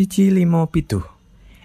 Cici 0.00 0.32
limo 0.32 0.64
pitu. 0.72 0.96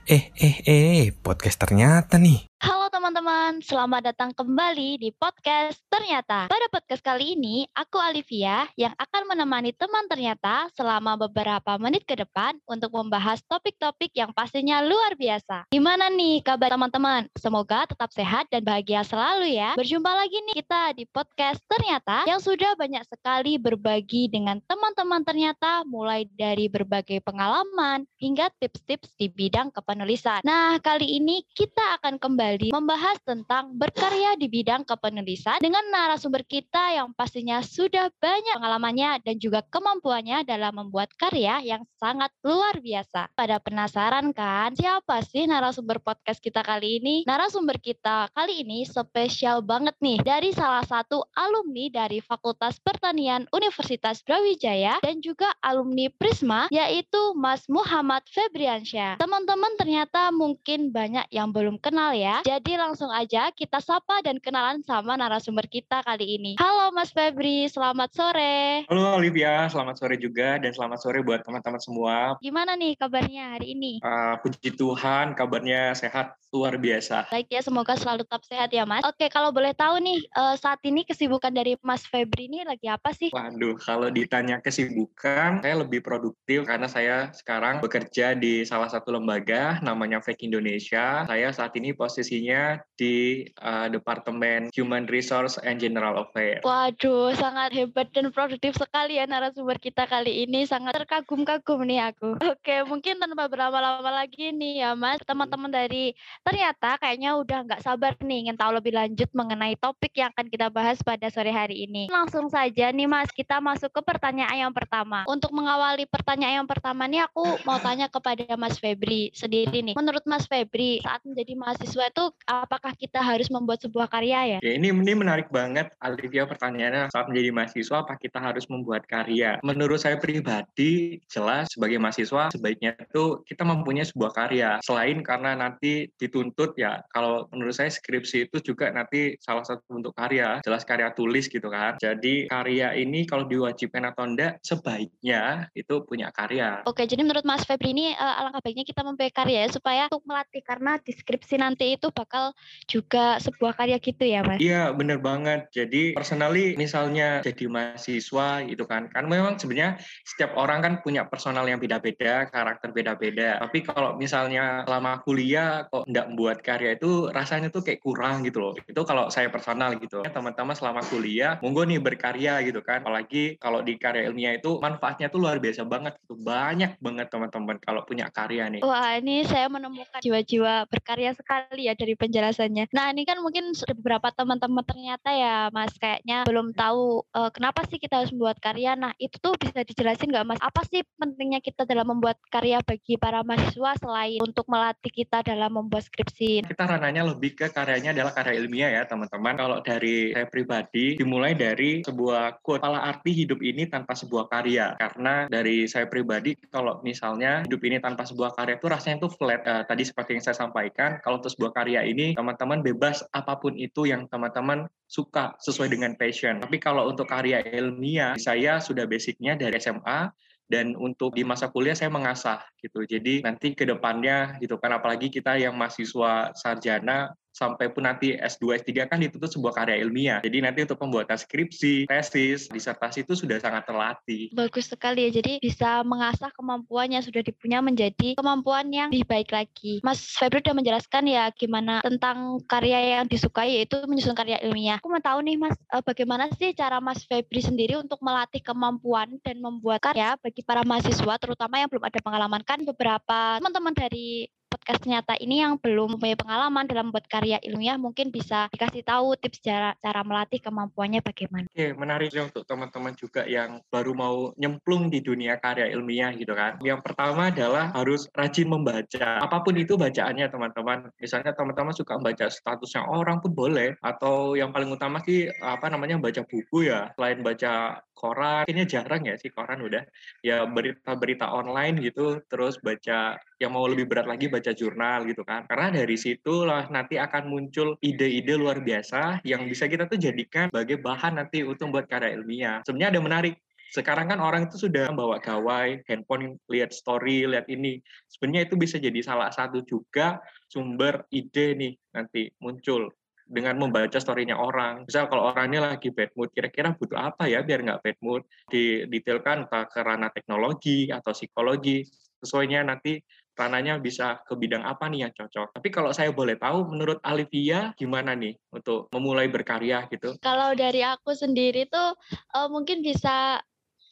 Eh, 0.04 0.36
eh, 0.36 0.60
eh, 0.68 1.16
podcast 1.16 1.56
ternyata 1.56 2.20
nih. 2.20 2.52
Halo 2.68 2.85
teman-teman, 3.16 3.64
selamat 3.64 4.02
datang 4.12 4.36
kembali 4.36 5.00
di 5.00 5.08
podcast 5.16 5.80
Ternyata. 5.88 6.52
Pada 6.52 6.68
podcast 6.68 7.00
kali 7.00 7.40
ini, 7.40 7.64
aku 7.72 7.96
Olivia 7.96 8.68
yang 8.76 8.92
akan 9.00 9.32
menemani 9.32 9.72
teman 9.72 10.04
ternyata 10.12 10.68
selama 10.76 11.16
beberapa 11.16 11.80
menit 11.80 12.04
ke 12.04 12.20
depan 12.20 12.60
untuk 12.68 12.92
membahas 12.92 13.40
topik-topik 13.48 14.12
yang 14.12 14.36
pastinya 14.36 14.84
luar 14.84 15.16
biasa. 15.16 15.64
Gimana 15.72 16.12
nih 16.12 16.44
kabar 16.44 16.76
teman-teman? 16.76 17.32
Semoga 17.40 17.88
tetap 17.88 18.12
sehat 18.12 18.52
dan 18.52 18.68
bahagia 18.68 19.08
selalu 19.08 19.48
ya. 19.64 19.80
Berjumpa 19.80 20.12
lagi 20.12 20.36
nih 20.52 20.60
kita 20.60 21.00
di 21.00 21.08
podcast 21.08 21.64
Ternyata 21.72 22.28
yang 22.28 22.44
sudah 22.44 22.76
banyak 22.76 23.08
sekali 23.08 23.56
berbagi 23.56 24.28
dengan 24.28 24.60
teman-teman 24.68 25.24
ternyata 25.24 25.88
mulai 25.88 26.28
dari 26.36 26.68
berbagai 26.68 27.24
pengalaman 27.24 28.04
hingga 28.20 28.52
tips-tips 28.60 29.16
di 29.16 29.32
bidang 29.32 29.72
kepenulisan. 29.72 30.44
Nah, 30.44 30.76
kali 30.84 31.16
ini 31.16 31.48
kita 31.56 32.04
akan 32.04 32.20
kembali 32.20 32.76
kembali 32.76 33.05
membahas 33.06 33.22
tentang 33.22 33.70
berkarya 33.78 34.34
di 34.34 34.50
bidang 34.50 34.82
kepenulisan 34.82 35.62
dengan 35.62 35.86
narasumber 35.94 36.42
kita 36.42 36.98
yang 36.98 37.14
pastinya 37.14 37.62
sudah 37.62 38.10
banyak 38.18 38.58
pengalamannya 38.58 39.22
dan 39.22 39.38
juga 39.38 39.62
kemampuannya 39.70 40.42
dalam 40.42 40.74
membuat 40.74 41.14
karya 41.14 41.62
yang 41.62 41.86
sangat 42.02 42.34
luar 42.42 42.82
biasa. 42.82 43.30
Pada 43.38 43.62
penasaran 43.62 44.34
kan 44.34 44.74
siapa 44.74 45.22
sih 45.22 45.46
narasumber 45.46 46.02
podcast 46.02 46.42
kita 46.42 46.66
kali 46.66 46.98
ini? 46.98 47.16
Narasumber 47.30 47.78
kita 47.78 48.26
kali 48.34 48.66
ini 48.66 48.90
spesial 48.90 49.62
banget 49.62 49.94
nih 50.02 50.26
dari 50.26 50.50
salah 50.50 50.82
satu 50.82 51.30
alumni 51.38 51.86
dari 51.94 52.26
Fakultas 52.26 52.82
Pertanian 52.82 53.46
Universitas 53.54 54.26
Brawijaya 54.26 54.98
dan 55.06 55.22
juga 55.22 55.54
alumni 55.62 56.10
Prisma 56.10 56.74
yaitu 56.74 57.38
Mas 57.38 57.70
Muhammad 57.70 58.26
Febriansyah. 58.34 59.22
Teman-teman 59.22 59.78
ternyata 59.78 60.34
mungkin 60.34 60.90
banyak 60.90 61.30
yang 61.30 61.54
belum 61.54 61.78
kenal 61.78 62.18
ya. 62.18 62.42
Jadi 62.42 62.82
langsung 62.86 63.10
aja 63.10 63.50
kita 63.50 63.82
sapa 63.82 64.22
dan 64.22 64.38
kenalan 64.38 64.86
sama 64.86 65.18
narasumber 65.18 65.66
kita 65.66 66.06
kali 66.06 66.38
ini. 66.38 66.54
Halo 66.62 66.94
Mas 66.94 67.10
Febri, 67.10 67.66
selamat 67.66 68.14
sore. 68.14 68.86
Halo 68.86 69.18
Olivia, 69.18 69.66
selamat 69.74 69.98
sore 69.98 70.22
juga 70.22 70.62
dan 70.62 70.70
selamat 70.70 71.02
sore 71.02 71.26
buat 71.26 71.42
teman-teman 71.42 71.82
semua. 71.82 72.38
Gimana 72.46 72.78
nih 72.78 72.94
kabarnya 72.94 73.58
hari 73.58 73.74
ini? 73.74 74.06
Uh, 74.06 74.38
puji 74.38 74.78
Tuhan, 74.78 75.34
kabarnya 75.34 75.98
sehat 75.98 76.38
luar 76.54 76.80
biasa. 76.80 77.28
Baik 77.34 77.52
ya, 77.52 77.60
semoga 77.66 78.00
selalu 78.00 78.24
tetap 78.24 78.44
sehat 78.48 78.70
ya 78.72 78.88
Mas. 78.88 79.04
Oke, 79.04 79.28
kalau 79.28 79.52
boleh 79.52 79.76
tahu 79.76 80.00
nih, 80.00 80.24
uh, 80.38 80.56
saat 80.56 80.80
ini 80.88 81.04
kesibukan 81.04 81.52
dari 81.52 81.76
Mas 81.84 82.08
Febri 82.08 82.48
ini 82.48 82.64
lagi 82.64 82.88
apa 82.88 83.12
sih? 83.12 83.34
Waduh, 83.34 83.76
kalau 83.82 84.08
ditanya 84.08 84.64
kesibukan, 84.64 85.60
saya 85.60 85.76
lebih 85.76 86.00
produktif 86.00 86.64
karena 86.64 86.88
saya 86.88 87.16
sekarang 87.36 87.84
bekerja 87.84 88.38
di 88.38 88.64
salah 88.64 88.88
satu 88.88 89.12
lembaga 89.12 89.84
namanya 89.84 90.24
Fake 90.24 90.48
Indonesia. 90.48 91.28
Saya 91.28 91.52
saat 91.52 91.76
ini 91.76 91.92
posisi 91.92 92.48
di 92.96 93.46
uh, 93.60 93.92
Departemen 93.92 94.72
Human 94.72 95.06
Resource 95.12 95.60
and 95.62 95.78
General 95.78 96.16
Affairs. 96.24 96.64
Waduh, 96.64 97.36
sangat 97.36 97.76
hebat 97.76 98.08
dan 98.16 98.32
produktif 98.32 98.80
sekali 98.80 99.20
ya 99.20 99.28
narasumber 99.28 99.76
kita 99.78 100.08
kali 100.08 100.48
ini. 100.48 100.64
Sangat 100.64 100.96
terkagum-kagum 100.96 101.84
nih 101.84 102.12
aku. 102.12 102.40
Oke, 102.40 102.88
mungkin 102.88 103.20
tanpa 103.20 103.52
berlama-lama 103.52 104.24
lagi 104.24 104.56
nih 104.56 104.88
ya 104.88 104.92
Mas, 104.96 105.20
teman-teman 105.28 105.70
dari 105.70 106.16
ternyata 106.42 106.96
kayaknya 107.00 107.36
udah 107.36 107.60
nggak 107.68 107.84
sabar 107.84 108.16
nih 108.24 108.48
ingin 108.48 108.58
tahu 108.58 108.72
lebih 108.80 108.96
lanjut 108.96 109.28
mengenai 109.36 109.76
topik 109.76 110.16
yang 110.16 110.32
akan 110.32 110.48
kita 110.48 110.72
bahas 110.72 110.98
pada 111.04 111.28
sore 111.28 111.52
hari 111.52 111.84
ini. 111.84 112.08
Langsung 112.08 112.48
saja 112.48 112.90
nih 112.96 113.08
Mas, 113.12 113.30
kita 113.36 113.60
masuk 113.60 113.92
ke 113.92 114.02
pertanyaan 114.02 114.72
yang 114.72 114.74
pertama. 114.74 115.28
Untuk 115.28 115.52
mengawali 115.52 116.08
pertanyaan 116.08 116.64
yang 116.64 116.70
pertama 116.70 117.06
nih 117.06 117.28
aku 117.28 117.60
mau 117.68 117.78
tanya 117.84 118.08
kepada 118.08 118.56
Mas 118.56 118.80
Febri 118.80 119.36
sendiri 119.36 119.84
nih. 119.84 119.96
Menurut 120.00 120.24
Mas 120.24 120.48
Febri, 120.48 121.04
saat 121.04 121.22
menjadi 121.28 121.54
mahasiswa 121.60 122.06
itu 122.08 122.26
apakah 122.66 122.98
kita 122.98 123.22
harus 123.22 123.48
membuat 123.54 123.86
sebuah 123.86 124.10
karya 124.10 124.58
ya? 124.58 124.60
ya 124.60 124.72
ini 124.74 124.90
ini 124.90 125.14
menarik 125.14 125.54
banget 125.54 125.94
Alivia 126.02 126.50
pertanyaannya 126.50 127.14
saat 127.14 127.30
menjadi 127.30 127.50
mahasiswa 127.54 128.02
apa 128.02 128.18
kita 128.18 128.42
harus 128.42 128.66
membuat 128.66 129.06
karya? 129.06 129.62
Menurut 129.62 130.02
saya 130.02 130.18
pribadi 130.18 131.22
jelas 131.30 131.70
sebagai 131.70 132.02
mahasiswa 132.02 132.50
sebaiknya 132.50 132.98
itu 132.98 133.46
kita 133.46 133.62
mempunyai 133.62 134.10
sebuah 134.10 134.32
karya 134.34 134.70
selain 134.82 135.22
karena 135.22 135.54
nanti 135.54 136.10
dituntut 136.18 136.74
ya 136.76 137.06
kalau 137.14 137.46
menurut 137.54 137.78
saya 137.78 137.94
skripsi 137.94 138.50
itu 138.50 138.58
juga 138.74 138.90
nanti 138.90 139.38
salah 139.38 139.62
satu 139.62 139.86
bentuk 139.94 140.18
karya 140.18 140.58
jelas 140.66 140.82
karya 140.82 141.14
tulis 141.14 141.46
gitu 141.46 141.70
kan. 141.70 142.02
Jadi 142.02 142.50
karya 142.50 142.98
ini 142.98 143.30
kalau 143.30 143.46
diwajibkan 143.46 144.10
atau 144.10 144.26
enggak 144.26 144.58
sebaiknya 144.66 145.70
itu 145.78 146.02
punya 146.02 146.34
karya. 146.34 146.82
Oke, 146.90 147.06
jadi 147.06 147.22
menurut 147.22 147.46
Mas 147.46 147.68
Febri 147.68 147.94
ini 147.94 148.16
uh, 148.16 148.42
alangkah 148.42 148.66
baiknya 148.66 148.88
kita 148.88 149.06
mempunyai 149.06 149.34
karya 149.34 149.60
ya 149.68 149.70
supaya 149.70 150.04
untuk 150.10 150.26
melatih 150.26 150.64
karena 150.64 150.98
deskripsi 151.04 151.60
nanti 151.60 152.00
itu 152.00 152.08
bakal 152.10 152.55
juga 152.86 153.42
sebuah 153.42 153.74
karya 153.74 153.98
gitu 153.98 154.24
ya 154.24 154.46
mas? 154.46 154.62
Iya 154.62 154.94
bener 154.94 155.18
banget. 155.20 155.68
Jadi 155.74 156.14
personally 156.14 156.78
misalnya 156.78 157.42
jadi 157.42 157.66
mahasiswa 157.66 158.66
gitu 158.70 158.84
kan, 158.86 159.10
kan 159.10 159.26
memang 159.26 159.58
sebenarnya 159.58 159.98
setiap 160.24 160.54
orang 160.58 160.80
kan 160.86 160.94
punya 161.02 161.26
personal 161.26 161.66
yang 161.66 161.82
beda-beda, 161.82 162.46
karakter 162.50 162.94
beda-beda. 162.94 163.58
Tapi 163.62 163.82
kalau 163.86 164.16
misalnya 164.18 164.86
selama 164.86 165.22
kuliah 165.26 165.90
kok 165.90 166.06
nggak 166.06 166.26
membuat 166.32 166.62
karya 166.62 166.96
itu 166.96 167.30
rasanya 167.34 167.74
tuh 167.74 167.82
kayak 167.82 168.02
kurang 168.02 168.46
gitu 168.46 168.62
loh. 168.62 168.74
Itu 168.78 169.02
kalau 169.04 169.34
saya 169.34 169.50
personal 169.50 169.98
gitu. 169.98 170.22
Teman-teman 170.22 170.78
selama 170.78 171.02
kuliah, 171.10 171.58
monggo 171.60 171.84
nih 171.86 171.98
berkarya 171.98 172.62
gitu 172.64 172.86
kan. 172.86 173.02
Apalagi 173.02 173.58
kalau 173.58 173.82
di 173.82 173.98
karya 173.98 174.30
ilmiah 174.30 174.58
itu 174.58 174.78
manfaatnya 174.78 175.34
tuh 175.34 175.42
luar 175.42 175.58
biasa 175.58 175.86
banget. 175.88 176.18
Itu 176.22 176.38
banyak 176.38 177.02
banget 177.02 177.28
teman-teman 177.34 177.78
kalau 177.82 178.06
punya 178.06 178.30
karya 178.30 178.70
nih. 178.70 178.82
Wah 178.86 179.18
ini 179.18 179.42
saya 179.48 179.68
menemukan 179.68 180.22
jiwa-jiwa 180.22 180.86
berkarya 180.88 181.34
sekali 181.34 181.90
ya 181.90 181.94
dari 181.98 182.14
penjelasannya. 182.46 182.86
Nah 182.94 183.10
ini 183.10 183.26
kan 183.26 183.42
mungkin 183.42 183.74
beberapa 183.98 184.30
teman-teman 184.30 184.86
ternyata 184.86 185.34
ya 185.34 185.74
Mas 185.74 185.98
kayaknya 185.98 186.46
belum 186.46 186.78
tahu 186.78 187.26
uh, 187.34 187.50
kenapa 187.50 187.82
sih 187.90 187.98
kita 187.98 188.22
harus 188.22 188.30
membuat 188.30 188.62
karya. 188.62 188.94
Nah 188.94 189.18
itu 189.18 189.42
tuh 189.42 189.58
bisa 189.58 189.82
dijelasin 189.82 190.30
nggak 190.30 190.46
Mas? 190.46 190.62
Apa 190.62 190.86
sih 190.86 191.02
pentingnya 191.18 191.58
kita 191.66 191.90
dalam 191.90 192.14
membuat 192.14 192.38
karya 192.54 192.78
bagi 192.86 193.18
para 193.18 193.42
mahasiswa 193.42 193.98
selain 193.98 194.38
untuk 194.46 194.70
melatih 194.70 195.10
kita 195.10 195.42
dalam 195.42 195.74
membuat 195.74 196.06
skripsi? 196.06 196.70
Kita 196.70 196.86
rananya 196.86 197.26
lebih 197.26 197.58
ke 197.58 197.74
karyanya 197.74 198.14
adalah 198.14 198.38
karya 198.38 198.62
ilmiah 198.62 198.92
ya 198.94 199.04
teman-teman. 199.10 199.58
Kalau 199.58 199.78
dari 199.82 200.30
saya 200.38 200.46
pribadi 200.46 201.18
dimulai 201.18 201.58
dari 201.58 202.06
sebuah 202.06 202.62
quote, 202.62 202.86
"Pala 202.86 203.02
arti 203.02 203.34
hidup 203.34 203.58
ini 203.66 203.90
tanpa 203.90 204.14
sebuah 204.14 204.46
karya." 204.54 204.94
Karena 205.02 205.50
dari 205.50 205.90
saya 205.90 206.06
pribadi 206.06 206.54
kalau 206.70 207.02
misalnya 207.02 207.66
hidup 207.66 207.82
ini 207.82 207.98
tanpa 207.98 208.28
sebuah 208.30 208.54
karya 208.54 208.78
itu 208.78 208.86
rasanya 208.86 209.18
tuh 209.26 209.32
flat. 209.34 209.64
Uh, 209.66 209.82
tadi 209.88 210.06
seperti 210.06 210.38
yang 210.38 210.44
saya 210.46 210.58
sampaikan, 210.62 211.18
kalau 211.24 211.42
untuk 211.42 211.50
sebuah 211.50 211.72
karya 211.74 212.06
ini 212.06 212.35
teman-teman 212.36 212.84
bebas 212.84 213.24
apa 213.32 213.56
pun 213.58 213.74
itu 213.80 214.06
yang 214.06 214.28
teman-teman 214.28 214.86
suka 215.08 215.56
sesuai 215.64 215.90
dengan 215.90 216.14
passion. 216.20 216.60
Tapi 216.60 216.78
kalau 216.78 217.08
untuk 217.08 217.32
karya 217.32 217.64
ilmiah, 217.64 218.36
saya 218.36 218.84
sudah 218.84 219.08
basicnya 219.08 219.56
dari 219.56 219.80
SMA 219.80 220.30
dan 220.66 220.98
untuk 220.98 221.38
di 221.38 221.46
masa 221.46 221.70
kuliah 221.70 221.94
saya 221.94 222.10
mengasah 222.10 222.62
gitu. 222.82 223.06
Jadi 223.06 223.46
nanti 223.46 223.78
ke 223.78 223.86
depannya 223.86 224.58
gitu 224.60 224.82
kan 224.82 224.98
apalagi 224.98 225.30
kita 225.30 225.58
yang 225.62 225.78
mahasiswa 225.78 226.54
sarjana 226.58 227.34
sampai 227.56 227.88
pun 227.88 228.04
nanti 228.04 228.36
S2, 228.36 228.84
S3 228.84 229.08
kan 229.08 229.24
dituntut 229.24 229.48
sebuah 229.48 229.72
karya 229.72 230.04
ilmiah. 230.04 230.40
Jadi 230.44 230.60
nanti 230.60 230.84
untuk 230.84 231.00
pembuatan 231.00 231.40
skripsi, 231.40 232.12
tesis, 232.12 232.68
disertasi 232.68 233.24
itu 233.24 233.34
sudah 233.34 233.56
sangat 233.64 233.88
terlatih. 233.88 234.52
Bagus 234.52 234.92
sekali 234.92 235.32
ya, 235.32 235.40
jadi 235.40 235.64
bisa 235.64 236.04
mengasah 236.04 236.52
kemampuan 236.52 237.16
yang 237.16 237.24
sudah 237.24 237.40
dipunya 237.40 237.80
menjadi 237.80 238.36
kemampuan 238.36 238.92
yang 238.92 239.08
lebih 239.08 239.24
baik 239.24 239.56
lagi. 239.56 240.04
Mas 240.04 240.36
Febri 240.36 240.60
sudah 240.60 240.76
menjelaskan 240.76 241.24
ya 241.32 241.48
gimana 241.56 242.04
tentang 242.04 242.60
karya 242.68 243.24
yang 243.24 243.26
disukai 243.32 243.80
yaitu 243.80 244.04
menyusun 244.04 244.36
karya 244.36 244.60
ilmiah. 244.60 245.00
Aku 245.00 245.08
mau 245.08 245.24
tahu 245.24 245.40
nih 245.48 245.56
Mas, 245.56 245.80
eh, 245.80 246.04
bagaimana 246.04 246.52
sih 246.60 246.76
cara 246.76 247.00
Mas 247.00 247.24
Febri 247.24 247.64
sendiri 247.64 247.96
untuk 247.96 248.20
melatih 248.20 248.60
kemampuan 248.60 249.40
dan 249.40 249.64
membuat 249.64 250.04
karya 250.04 250.36
bagi 250.44 250.60
para 250.60 250.84
mahasiswa 250.84 251.34
terutama 251.40 251.80
yang 251.80 251.88
belum 251.88 252.04
ada 252.04 252.20
pengalaman 252.20 252.62
kan 252.68 252.84
beberapa 252.84 253.62
teman-teman 253.64 253.96
dari 253.96 254.52
podcast 254.76 255.08
nyata 255.08 255.40
ini 255.40 255.64
yang 255.64 255.80
belum 255.80 256.20
punya 256.20 256.36
pengalaman 256.36 256.84
dalam 256.84 257.08
membuat 257.08 257.32
karya 257.32 257.64
ilmiah 257.64 257.96
mungkin 257.96 258.28
bisa 258.28 258.68
dikasih 258.76 259.08
tahu 259.08 259.40
tips 259.40 259.64
cara 259.64 259.96
cara 260.04 260.20
melatih 260.28 260.60
kemampuannya 260.60 261.24
bagaimana. 261.24 261.64
Oke, 261.72 261.96
menarik 261.96 262.36
untuk 262.36 262.68
teman-teman 262.68 263.16
juga 263.16 263.48
yang 263.48 263.80
baru 263.88 264.12
mau 264.12 264.52
nyemplung 264.60 265.08
di 265.08 265.24
dunia 265.24 265.56
karya 265.64 265.96
ilmiah 265.96 266.36
gitu 266.36 266.52
kan. 266.52 266.76
Yang 266.84 267.08
pertama 267.08 267.56
adalah 267.56 267.96
harus 267.96 268.28
rajin 268.36 268.68
membaca. 268.68 269.40
Apa 269.40 269.64
pun 269.64 269.80
itu 269.80 269.96
bacaannya 269.96 270.52
teman-teman. 270.52 271.08
Misalnya 271.24 271.56
teman-teman 271.56 271.96
suka 271.96 272.20
membaca 272.20 272.52
statusnya 272.52 273.08
orang 273.08 273.40
pun 273.40 273.56
boleh 273.56 273.96
atau 274.04 274.60
yang 274.60 274.76
paling 274.76 274.92
utama 274.92 275.24
sih 275.24 275.48
apa 275.64 275.88
namanya 275.88 276.20
baca 276.20 276.44
buku 276.44 276.92
ya. 276.92 277.16
Selain 277.16 277.40
baca 277.40 278.04
koran, 278.16 278.64
kayaknya 278.66 278.88
jarang 278.88 279.22
ya 279.28 279.36
sih 279.36 279.52
koran 279.52 279.84
udah. 279.84 280.02
Ya 280.42 280.64
berita-berita 280.66 281.52
online 281.52 282.00
gitu, 282.02 282.42
terus 282.48 282.80
baca 282.80 283.38
yang 283.60 283.72
mau 283.76 283.86
lebih 283.86 284.08
berat 284.08 284.26
lagi 284.26 284.48
baca 284.48 284.72
jurnal 284.72 285.28
gitu 285.28 285.44
kan. 285.44 285.68
Karena 285.68 286.02
dari 286.02 286.16
situlah 286.16 286.88
nanti 286.90 287.20
akan 287.20 287.52
muncul 287.52 288.00
ide-ide 288.00 288.56
luar 288.56 288.82
biasa 288.82 289.44
yang 289.44 289.68
bisa 289.68 289.86
kita 289.92 290.08
tuh 290.08 290.18
jadikan 290.18 290.72
sebagai 290.72 291.04
bahan 291.04 291.38
nanti 291.38 291.62
untuk 291.68 291.92
buat 291.92 292.08
karya 292.08 292.34
ilmiah. 292.34 292.82
Sebenarnya 292.88 293.20
ada 293.20 293.22
menarik 293.22 293.56
Sekarang 293.96 294.28
kan 294.28 294.44
orang 294.44 294.68
itu 294.68 294.76
sudah 294.76 295.08
bawa 295.16 295.40
gawai, 295.40 296.04
handphone, 296.10 296.60
lihat 296.68 296.92
story, 296.92 297.48
lihat 297.48 297.70
ini. 297.72 298.04
Sebenarnya 298.28 298.68
itu 298.68 298.76
bisa 298.76 299.00
jadi 299.00 299.24
salah 299.24 299.54
satu 299.56 299.88
juga 299.88 300.42
sumber 300.68 301.24
ide 301.32 301.78
nih 301.80 301.94
nanti 302.12 302.52
muncul 302.60 303.08
dengan 303.46 303.78
membaca 303.78 304.18
story-nya 304.18 304.58
orang. 304.58 305.06
Misal 305.06 305.30
kalau 305.30 305.54
orangnya 305.54 305.94
lagi 305.94 306.10
bad 306.10 306.34
mood, 306.34 306.50
kira-kira 306.52 306.98
butuh 306.98 307.18
apa 307.18 307.46
ya 307.46 307.62
biar 307.62 307.86
nggak 307.86 308.02
bad 308.02 308.18
mood? 308.22 308.42
Didetailkan 308.70 309.70
ke 309.70 310.00
ranah 310.02 310.34
teknologi 310.34 311.14
atau 311.14 311.32
psikologi, 311.32 312.06
sesuainya 312.42 312.86
nanti 312.86 313.22
ranahnya 313.56 313.98
bisa 314.04 314.44
ke 314.44 314.54
bidang 314.60 314.84
apa 314.84 315.08
nih 315.08 315.26
yang 315.26 315.34
cocok. 315.34 315.80
Tapi 315.80 315.88
kalau 315.88 316.12
saya 316.12 316.36
boleh 316.36 316.60
tahu, 316.60 316.92
menurut 316.92 317.24
Alivia 317.24 317.96
gimana 317.96 318.36
nih 318.36 318.54
untuk 318.76 319.08
memulai 319.16 319.48
berkarya 319.48 320.06
gitu? 320.12 320.36
Kalau 320.44 320.76
dari 320.76 321.02
aku 321.02 321.32
sendiri 321.32 321.88
tuh 321.88 322.20
uh, 322.52 322.68
mungkin 322.68 323.00
bisa 323.00 323.64